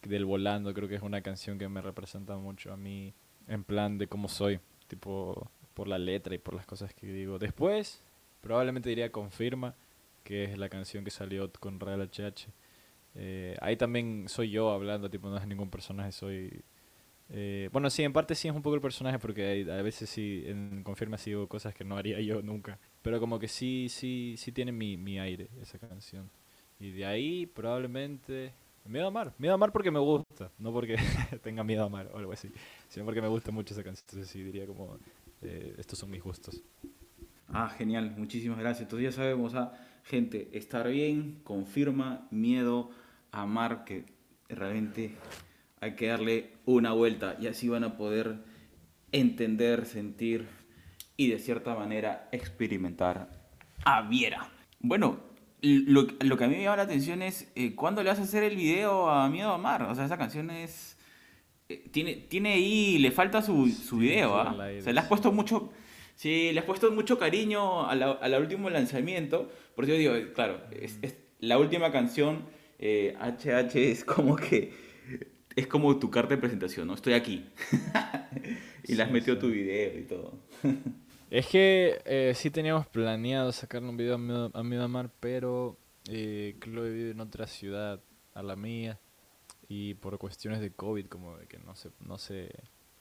del 0.04 0.24
Volando, 0.24 0.74
creo 0.74 0.88
que 0.88 0.96
es 0.96 1.02
una 1.02 1.22
canción 1.22 1.60
que 1.60 1.68
me 1.68 1.82
representa 1.82 2.38
mucho 2.38 2.72
a 2.72 2.78
mí 2.78 3.14
en 3.48 3.66
plan 3.66 3.98
de 3.98 4.08
cómo 4.08 4.30
soy, 4.30 4.60
tipo 4.88 5.52
por 5.74 5.88
la 5.90 5.98
letra 5.98 6.34
y 6.36 6.38
por 6.38 6.54
las 6.54 6.66
cosas 6.66 6.94
que 6.94 7.06
digo. 7.06 7.38
Después, 7.38 8.02
probablemente 8.42 8.88
diría 8.88 9.12
Confirma, 9.12 9.76
que 10.26 10.44
es 10.44 10.58
la 10.58 10.68
canción 10.68 11.06
que 11.06 11.12
salió 11.12 11.50
con 11.54 11.80
Real 11.80 12.02
HH. 12.02 12.50
Eh, 13.14 13.56
ahí 13.62 13.78
también 13.78 14.28
soy 14.28 14.50
yo 14.50 14.72
hablando, 14.72 15.10
tipo 15.10 15.30
no 15.30 15.38
es 15.38 15.48
ningún 15.48 15.70
personaje, 15.70 16.12
soy... 16.12 16.64
eh, 17.30 17.70
bueno, 17.72 17.90
sí, 17.90 18.04
en 18.04 18.12
parte 18.12 18.36
sí 18.36 18.50
es 18.50 18.54
un 18.54 18.62
poco 18.62 18.76
el 18.76 18.82
personaje 18.82 19.20
porque 19.20 19.66
a 19.72 19.82
veces 19.82 20.10
sí, 20.10 20.44
en 20.48 20.84
Confirma 20.84 21.18
sí 21.18 21.32
cosas 21.48 21.74
que 21.74 21.86
no 21.86 21.96
haría 21.96 22.20
yo 22.30 22.42
nunca. 22.42 22.78
Pero 23.02 23.20
como 23.22 23.40
que 23.40 23.48
sí, 23.48 23.88
sí, 23.90 24.36
sí 24.38 24.52
tiene 24.52 24.72
mi, 24.74 24.98
mi 24.98 25.20
aire 25.20 25.48
esa 25.62 25.80
canción. 25.80 26.30
Y 26.80 26.92
de 26.92 27.06
ahí 27.06 27.46
probablemente... 27.46 28.54
Miedo 28.86 29.06
a 29.06 29.08
amar. 29.08 29.34
Miedo 29.38 29.54
a 29.54 29.56
amar 29.56 29.72
porque 29.72 29.90
me 29.92 30.00
gusta. 30.00 30.52
No 30.60 30.74
porque 30.74 30.98
tenga 31.44 31.64
miedo 31.64 31.84
a 31.84 31.86
amar 31.86 32.10
o 32.14 32.18
algo 32.18 32.34
así. 32.34 32.52
Sino 32.90 33.06
porque 33.06 33.22
me 33.22 33.28
gusta 33.28 33.52
mucho 33.52 33.74
esa 33.74 33.84
canción. 33.84 34.06
Entonces 34.10 34.30
sí 34.30 34.44
diría 34.44 34.66
como... 34.68 34.98
eh, 35.42 35.76
estos 35.78 35.98
son 35.98 36.12
mis 36.12 36.22
gustos. 36.22 36.62
Ah, 37.48 37.70
genial, 37.70 38.14
muchísimas 38.18 38.60
gracias. 38.60 38.82
Entonces 38.84 39.12
ya 39.12 39.16
sabemos, 39.16 39.54
ah, 39.56 39.72
gente, 40.06 40.50
estar 40.54 40.88
bien, 40.88 41.40
confirma, 41.44 42.28
miedo, 42.30 42.92
amar, 43.32 43.84
que 43.86 44.06
realmente 44.48 45.16
hay 45.82 45.96
que 45.96 46.08
darle 46.08 46.52
una 46.66 46.94
vuelta 46.94 47.36
y 47.40 47.48
así 47.48 47.68
van 47.68 47.84
a 47.84 47.98
poder 47.98 48.38
entender, 49.12 49.86
sentir 49.86 50.48
y 51.18 51.28
de 51.30 51.40
cierta 51.40 51.74
manera 51.74 52.30
experimentar 52.32 53.30
a 53.84 54.04
Viera. 54.04 54.52
Bueno, 54.80 55.20
lo, 55.62 56.08
lo 56.20 56.38
que 56.38 56.44
a 56.44 56.48
mí 56.48 56.56
me 56.56 56.64
llama 56.64 56.78
la 56.78 56.84
atención 56.84 57.24
es 57.24 57.52
eh, 57.56 57.74
cuándo 57.74 58.04
le 58.04 58.10
vas 58.10 58.20
a 58.20 58.24
hacer 58.24 58.44
el 58.44 58.56
video 58.56 59.10
a 59.10 59.28
Miedo 59.30 59.50
a 59.50 59.56
Amar. 59.56 59.84
O 59.84 59.96
sea, 59.96 60.06
esa 60.06 60.18
canción 60.18 60.52
es... 60.52 60.98
eh, 61.70 61.90
tiene, 61.92 62.14
tiene 62.16 62.54
ahí, 62.54 63.00
le 63.00 63.10
falta 63.12 63.42
su, 63.42 63.68
su 63.70 63.98
video, 63.98 64.38
¿ah? 64.38 64.54
O 64.54 64.82
sea, 64.82 64.94
le 64.94 65.00
has 65.00 65.08
puesto 65.08 65.32
mucho... 65.32 65.72
Sí, 66.16 66.52
le 66.54 66.60
has 66.60 66.66
puesto 66.66 66.92
mucho 66.92 67.18
cariño 67.20 67.88
a 67.88 67.96
la, 67.96 68.12
a 68.12 68.28
la 68.30 68.40
último 68.40 68.70
lanzamiento. 68.70 69.52
Por 69.76 69.84
eso 69.86 69.94
yo 69.94 70.00
digo, 70.00 70.16
eh, 70.16 70.32
claro, 70.34 70.62
es, 70.72 70.98
es- 71.02 71.16
la 71.40 71.58
última 71.60 71.92
canción, 71.92 72.46
eh, 72.80 73.16
HH, 73.20 73.76
es 73.92 74.04
como 74.06 74.36
que... 74.36 74.74
Es 75.56 75.68
como 75.68 75.98
tu 76.00 76.10
carta 76.12 76.36
de 76.36 76.42
presentación, 76.42 76.88
¿no? 76.88 76.96
Estoy 76.96 77.14
aquí. 77.14 77.46
y 78.84 78.96
le 78.96 79.04
has 79.04 79.10
Sí, 79.10 79.14
metido 79.14 79.36
sí. 79.36 79.42
tu 79.42 79.48
video 79.50 80.00
y 80.00 80.04
todo. 80.04 80.40
Es 81.30 81.48
que 81.48 82.02
eh, 82.06 82.34
sí 82.36 82.52
teníamos 82.52 82.86
planeado 82.88 83.52
sacarle 83.52 83.90
un 83.90 83.98
video 83.98 84.16
a 84.16 84.18
Miedo 84.18 84.52
a, 84.54 84.64
Miedo 84.64 84.84
a 84.84 84.86
Amar, 84.86 85.10
pero 85.20 85.78
eh, 86.08 86.56
Chloe 86.64 86.92
vive 86.92 87.12
en 87.12 87.20
otra 87.20 87.48
ciudad 87.48 88.00
a 88.36 88.44
la 88.44 88.56
mía 88.56 89.00
y 89.68 89.96
por 89.96 90.18
cuestiones 90.20 90.62
de 90.62 90.72
COVID 90.72 91.08
como 91.08 91.36
de 91.38 91.48
que 91.48 91.58
no 91.58 91.76
se, 91.76 91.90
no 92.00 92.20
se, 92.20 92.52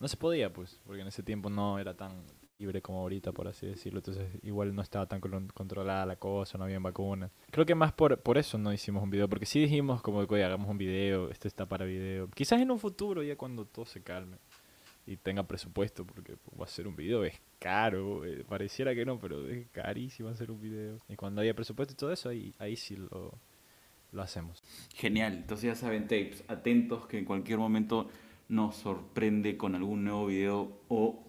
no 0.00 0.08
se 0.08 0.16
podía 0.16 0.52
pues, 0.52 0.80
porque 0.86 1.02
en 1.02 1.08
ese 1.08 1.22
tiempo 1.22 1.50
no 1.50 1.78
era 1.78 1.94
tan 1.96 2.24
libre 2.58 2.80
como 2.82 3.00
ahorita 3.00 3.32
por 3.32 3.48
así 3.48 3.66
decirlo, 3.66 3.98
entonces 3.98 4.28
igual 4.42 4.74
no 4.74 4.82
estaba 4.82 5.06
tan 5.06 5.20
con- 5.20 5.48
controlada 5.48 6.06
la 6.06 6.16
cosa, 6.16 6.56
no 6.58 6.64
había 6.64 6.78
vacunas. 6.78 7.30
Creo 7.50 7.66
que 7.66 7.74
más 7.74 7.92
por, 7.92 8.18
por 8.20 8.38
eso 8.38 8.58
no 8.58 8.72
hicimos 8.72 9.02
un 9.02 9.10
video, 9.10 9.28
porque 9.28 9.46
sí 9.46 9.60
dijimos 9.60 10.02
como 10.02 10.26
que 10.26 10.34
"Oye, 10.34 10.44
hagamos 10.44 10.68
un 10.68 10.78
video, 10.78 11.30
esto 11.30 11.48
está 11.48 11.66
para 11.66 11.84
video, 11.84 12.28
quizás 12.30 12.60
en 12.60 12.70
un 12.70 12.78
futuro 12.78 13.22
ya 13.22 13.36
cuando 13.36 13.64
todo 13.66 13.84
se 13.86 14.02
calme. 14.02 14.38
y 15.06 15.16
tenga 15.18 15.42
presupuesto, 15.46 16.06
porque 16.06 16.36
pues, 16.36 16.58
va 16.58 16.62
a 16.64 16.66
hacer 16.66 16.88
un 16.88 16.96
video 16.96 17.24
es 17.24 17.40
caro, 17.58 18.24
eh, 18.24 18.44
pareciera 18.48 18.94
que 18.94 19.04
no, 19.04 19.18
pero 19.20 19.48
es 19.48 19.68
carísimo 19.70 20.30
hacer 20.30 20.50
un 20.50 20.60
video. 20.60 20.98
Y 21.08 21.16
cuando 21.16 21.42
haya 21.42 21.54
presupuesto 21.54 21.92
y 21.94 21.96
todo 21.96 22.12
eso, 22.12 22.28
ahí, 22.30 22.54
ahí 22.58 22.76
sí 22.76 22.96
lo, 22.96 23.38
lo 24.12 24.22
hacemos. 24.22 24.62
Genial, 24.94 25.34
entonces 25.34 25.64
ya 25.64 25.74
saben, 25.74 26.04
tapes, 26.04 26.44
atentos 26.48 27.06
que 27.06 27.18
en 27.18 27.24
cualquier 27.26 27.58
momento 27.58 28.08
nos 28.48 28.76
sorprende 28.76 29.56
con 29.56 29.74
algún 29.74 30.04
nuevo 30.04 30.26
video 30.26 30.80
o 30.88 31.22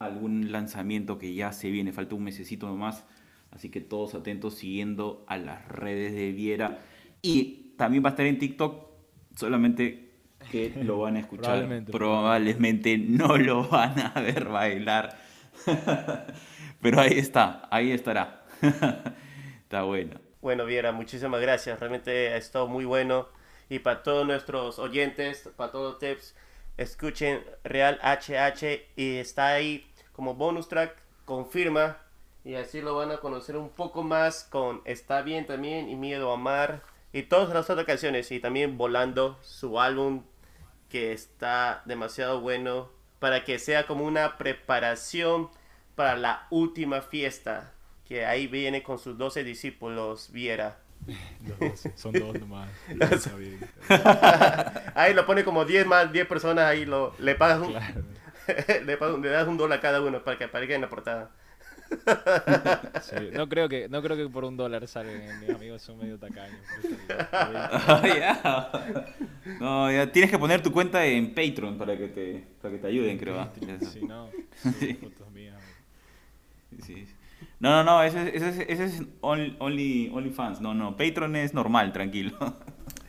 algún 0.00 0.50
lanzamiento 0.50 1.18
que 1.18 1.34
ya 1.34 1.52
se 1.52 1.70
viene, 1.70 1.92
falta 1.92 2.14
un 2.14 2.24
mesecito 2.24 2.66
nomás, 2.66 3.04
así 3.50 3.68
que 3.70 3.80
todos 3.82 4.14
atentos 4.14 4.54
siguiendo 4.54 5.24
a 5.28 5.36
las 5.36 5.68
redes 5.68 6.14
de 6.14 6.32
Viera 6.32 6.78
y 7.22 7.74
también 7.76 8.02
va 8.02 8.08
a 8.08 8.10
estar 8.12 8.24
en 8.26 8.38
TikTok, 8.38 8.88
solamente 9.36 10.10
que 10.50 10.72
lo 10.82 10.98
van 11.00 11.16
a 11.16 11.20
escuchar, 11.20 11.44
Probablemente. 11.44 11.92
probablemente 11.92 12.98
no 12.98 13.36
lo 13.36 13.68
van 13.68 14.00
a 14.00 14.20
ver 14.20 14.48
bailar, 14.48 15.18
pero 16.80 17.00
ahí 17.00 17.18
está, 17.18 17.68
ahí 17.70 17.92
estará, 17.92 18.46
está 19.62 19.82
bueno. 19.82 20.18
Bueno, 20.40 20.64
Viera, 20.64 20.92
muchísimas 20.92 21.38
gracias. 21.42 21.78
Realmente 21.78 22.28
ha 22.28 22.38
estado 22.38 22.66
muy 22.66 22.86
bueno. 22.86 23.28
Y 23.68 23.80
para 23.80 24.02
todos 24.02 24.26
nuestros 24.26 24.78
oyentes, 24.78 25.50
para 25.54 25.70
todos 25.70 25.92
los 25.92 25.98
tips, 25.98 26.34
escuchen 26.78 27.40
Real 27.62 27.98
HH 28.02 28.80
y 28.96 29.16
está 29.16 29.48
ahí 29.48 29.84
como 30.20 30.34
bonus 30.34 30.68
track, 30.68 30.94
confirma. 31.24 31.96
Y 32.44 32.54
así 32.54 32.82
lo 32.82 32.94
van 32.94 33.10
a 33.10 33.16
conocer 33.16 33.56
un 33.56 33.70
poco 33.70 34.02
más 34.02 34.44
con 34.44 34.82
Está 34.84 35.22
Bien 35.22 35.46
también 35.46 35.88
y 35.88 35.96
Miedo 35.96 36.30
a 36.30 36.34
Amar 36.34 36.82
y 37.10 37.22
todas 37.22 37.54
las 37.54 37.70
otras 37.70 37.86
canciones. 37.86 38.30
Y 38.30 38.38
también 38.38 38.76
Volando, 38.76 39.38
su 39.40 39.80
álbum 39.80 40.24
que 40.90 41.14
está 41.14 41.80
demasiado 41.86 42.42
bueno 42.42 42.90
para 43.18 43.46
que 43.46 43.58
sea 43.58 43.86
como 43.86 44.04
una 44.04 44.36
preparación 44.36 45.48
para 45.94 46.16
la 46.16 46.46
última 46.50 47.00
fiesta. 47.00 47.72
Que 48.06 48.26
ahí 48.26 48.46
viene 48.46 48.82
con 48.82 48.98
sus 48.98 49.16
12 49.16 49.42
discípulos, 49.42 50.30
Viera. 50.32 50.80
Dos, 51.40 51.88
son 51.96 52.12
dos 52.12 52.38
nomás. 52.38 52.68
Está 52.88 53.34
bien, 53.36 53.58
está 53.88 54.70
bien. 54.82 54.92
ahí 54.94 55.14
lo 55.14 55.24
pone 55.24 55.44
como 55.44 55.64
10 55.64 55.86
más, 55.86 56.12
10 56.12 56.26
personas, 56.26 56.66
ahí 56.66 56.84
lo, 56.84 57.14
le 57.18 57.34
pagas 57.36 57.60
un, 57.60 57.72
Claro. 57.72 58.04
le, 58.84 59.28
das 59.30 59.48
un 59.48 59.56
dólar 59.56 59.78
a 59.78 59.80
cada 59.82 60.00
uno 60.02 60.22
para 60.22 60.38
que 60.38 60.44
aparezca 60.44 60.74
en 60.74 60.80
la 60.82 60.88
portada. 60.88 61.30
Sí, 63.02 63.30
No 63.32 63.48
creo 63.48 63.68
que 63.68 63.88
no 63.88 64.00
creo 64.00 64.16
que 64.16 64.28
por 64.28 64.44
un 64.44 64.56
dólar 64.56 64.86
salgan. 64.86 65.40
Mis 65.40 65.50
amigos 65.50 65.82
son 65.82 65.98
medio 65.98 66.18
tacaños. 66.18 66.60
ya. 68.04 69.02
No, 69.58 69.90
ya 69.90 70.10
tienes 70.12 70.30
que 70.30 70.38
poner 70.38 70.62
tu 70.62 70.72
cuenta 70.72 71.04
en 71.04 71.34
Patreon 71.34 71.76
para 71.78 71.96
que 71.96 72.08
te, 72.08 72.44
para 72.62 72.74
que 72.74 72.80
te 72.80 72.86
ayuden, 72.86 73.18
creo. 73.18 73.40
¿ah? 73.40 73.52
Si 73.92 74.02
no, 74.04 74.28
subo 74.62 74.72
fotos 75.10 75.30
mías. 75.32 75.60
Sí. 76.84 77.06
No, 77.58 77.70
no, 77.70 77.84
no, 77.84 78.02
ese, 78.02 78.28
es- 78.28 78.42
ese, 78.42 78.48
es- 78.62 78.68
ese 78.68 78.84
es 78.84 79.02
only, 79.20 79.56
only, 79.58 80.10
OnlyFans. 80.14 80.60
No, 80.60 80.74
no, 80.74 80.96
Patreon 80.96 81.34
es 81.36 81.54
normal, 81.54 81.92
tranquilo. 81.92 82.36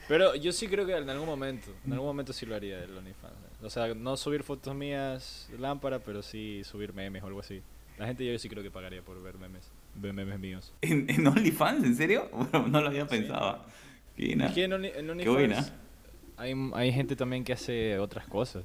Pero 0.07 0.35
yo 0.35 0.51
sí 0.51 0.67
creo 0.67 0.85
que 0.85 0.95
en 0.97 1.09
algún 1.09 1.27
momento, 1.27 1.71
en 1.85 1.93
algún 1.93 2.07
momento 2.07 2.33
sí 2.33 2.45
lo 2.45 2.55
haría 2.55 2.83
el 2.83 2.97
OnlyFans. 2.97 3.35
O 3.63 3.69
sea, 3.69 3.93
no 3.93 4.17
subir 4.17 4.43
fotos 4.43 4.75
mías 4.75 5.49
lámpara, 5.57 5.99
pero 5.99 6.21
sí 6.21 6.63
subir 6.63 6.93
memes 6.93 7.21
o 7.23 7.27
algo 7.27 7.39
así. 7.41 7.61
La 7.97 8.07
gente 8.07 8.25
yo 8.25 8.37
sí 8.39 8.49
creo 8.49 8.63
que 8.63 8.71
pagaría 8.71 9.03
por 9.03 9.21
ver 9.21 9.37
memes, 9.37 9.69
ver 9.95 10.13
memes 10.13 10.39
míos. 10.39 10.73
¿En, 10.81 11.07
en 11.09 11.27
OnlyFans? 11.27 11.83
¿En 11.83 11.95
serio? 11.95 12.29
Bueno, 12.51 12.67
no 12.67 12.81
lo 12.81 12.87
había 12.87 13.05
pensado. 13.05 13.63
Qué 14.15 14.27
buena. 14.27 14.47
Es 14.47 14.53
que 14.53 14.63
en, 14.63 14.71
Only- 14.71 14.91
en 14.95 15.17
Qué 15.19 15.29
buena. 15.29 15.55
OnlyFans 15.57 15.73
hay, 16.37 16.53
hay 16.73 16.91
gente 16.91 17.15
también 17.15 17.43
que 17.43 17.53
hace 17.53 17.99
otras 17.99 18.25
cosas. 18.27 18.63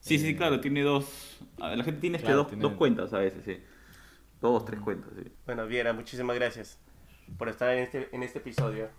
Sí, 0.00 0.18
sí, 0.18 0.36
claro, 0.36 0.60
tiene 0.60 0.82
dos. 0.82 1.38
a 1.60 1.68
ver, 1.70 1.78
La 1.78 1.84
gente 1.84 2.00
tiene, 2.00 2.16
este 2.16 2.26
Claro, 2.26 2.42
dos, 2.42 2.48
tiene- 2.48 2.62
dos 2.62 2.72
cuentas 2.74 3.12
a 3.14 3.18
veces, 3.18 3.42
sí. 3.44 3.58
Dos, 4.42 4.64
tres 4.66 4.80
cuentas, 4.80 5.10
sí. 5.16 5.30
Bueno, 5.46 5.66
Viera, 5.66 5.92
muchísimas 5.94 6.34
gracias 6.36 6.78
por 7.38 7.48
estar 7.48 7.70
en 7.72 7.84
este, 7.84 8.08
en 8.12 8.22
este 8.24 8.40
episodio. 8.40 8.90